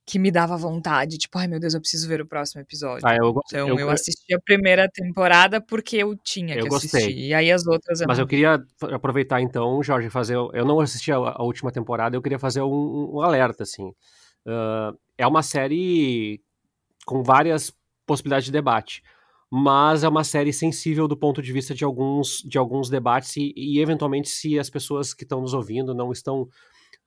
[0.07, 3.05] que me dava vontade, tipo, ai meu Deus, eu preciso ver o próximo episódio.
[3.05, 7.01] Ah, eu, então eu, eu assisti a primeira temporada porque eu tinha eu que gostei.
[7.01, 7.19] assistir.
[7.19, 8.23] E aí as outras eu Mas não...
[8.23, 8.57] eu queria
[8.93, 10.35] aproveitar então, Jorge, fazer.
[10.35, 13.89] Eu não assisti a, a última temporada, eu queria fazer um, um alerta, assim.
[14.45, 16.41] Uh, é uma série
[17.05, 17.73] com várias
[18.05, 19.03] possibilidades de debate.
[19.51, 23.53] Mas é uma série sensível do ponto de vista de alguns, de alguns debates, e,
[23.57, 26.47] e eventualmente, se as pessoas que estão nos ouvindo não estão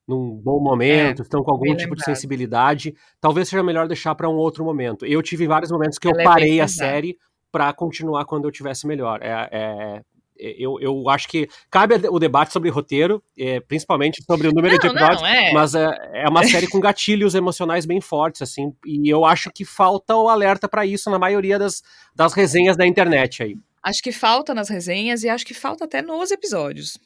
[0.07, 4.29] num bom momento, é, estão com algum tipo de sensibilidade, talvez seja melhor deixar para
[4.29, 5.07] um outro momento.
[5.07, 7.17] Eu tive vários momentos que Ela eu é parei é a série
[7.53, 9.21] para continuar quando eu tivesse melhor.
[9.23, 10.03] É, é,
[10.37, 14.81] eu, eu acho que cabe o debate sobre roteiro, é, principalmente sobre o número não,
[14.81, 15.53] de episódios, não, é.
[15.53, 19.65] mas é, é uma série com gatilhos emocionais bem fortes, assim, e eu acho que
[19.65, 21.83] falta o alerta para isso na maioria das,
[22.15, 23.57] das resenhas da internet aí.
[23.83, 26.99] Acho que falta nas resenhas e acho que falta até nos episódios,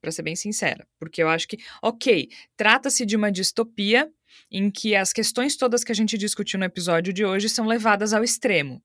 [0.00, 0.86] para ser bem sincera.
[0.98, 4.10] Porque eu acho que, ok, trata-se de uma distopia
[4.50, 8.12] em que as questões todas que a gente discutiu no episódio de hoje são levadas
[8.12, 8.82] ao extremo.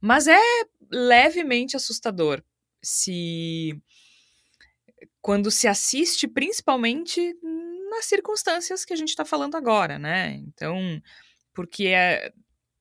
[0.00, 0.40] Mas é
[0.90, 2.42] levemente assustador
[2.82, 3.80] se.
[5.22, 7.34] quando se assiste, principalmente
[7.88, 10.34] nas circunstâncias que a gente está falando agora, né?
[10.34, 11.00] Então,
[11.54, 12.32] porque é.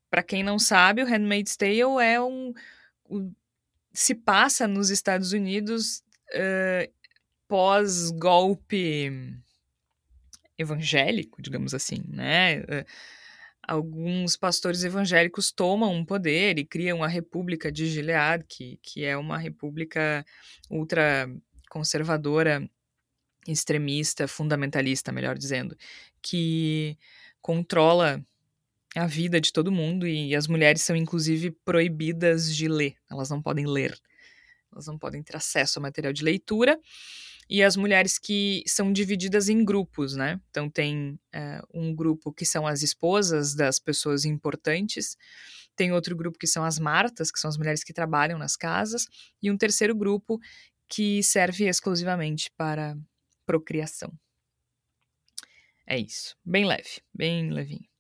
[0.10, 2.54] Para quem não sabe, o Handmaid's Tale é um
[3.94, 6.04] se passa nos Estados Unidos
[6.34, 6.92] uh,
[7.48, 9.12] pós-golpe
[10.58, 12.62] evangélico, digamos assim, né?
[12.62, 12.86] Uh,
[13.66, 19.16] alguns pastores evangélicos tomam um poder e criam a República de Gilead, que, que é
[19.16, 20.26] uma república
[20.70, 21.30] ultra
[21.70, 22.68] conservadora,
[23.48, 25.78] extremista, fundamentalista, melhor dizendo,
[26.22, 26.98] que
[27.42, 28.24] controla
[28.96, 33.42] a vida de todo mundo e as mulheres são inclusive proibidas de ler, elas não
[33.42, 33.98] podem ler,
[34.72, 36.80] elas não podem ter acesso ao material de leitura.
[37.50, 40.40] E as mulheres que são divididas em grupos, né?
[40.50, 45.18] Então tem é, um grupo que são as esposas das pessoas importantes,
[45.76, 49.08] tem outro grupo que são as martas, que são as mulheres que trabalham nas casas,
[49.42, 50.40] e um terceiro grupo
[50.88, 52.96] que serve exclusivamente para
[53.46, 54.12] procriação.
[55.86, 56.36] É isso.
[56.46, 57.93] Bem leve, bem levinho.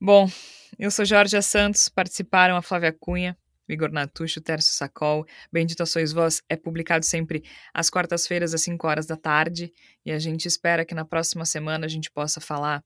[0.00, 0.30] Bom,
[0.78, 3.36] eu sou Jorge Santos, participaram a Flávia Cunha,
[3.68, 5.26] Igor Natucho, Tércio Sacol.
[5.52, 7.42] Bendito Sois Vós é publicado sempre
[7.74, 9.72] às quartas-feiras, às 5 horas da tarde.
[10.06, 12.84] E a gente espera que na próxima semana a gente possa falar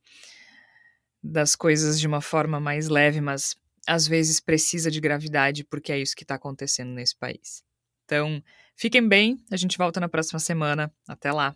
[1.23, 3.57] das coisas de uma forma mais leve, mas
[3.87, 7.63] às vezes precisa de gravidade, porque é isso que está acontecendo nesse país.
[8.07, 8.43] Então,
[8.75, 10.91] fiquem bem, a gente volta na próxima semana.
[11.07, 11.55] Até lá!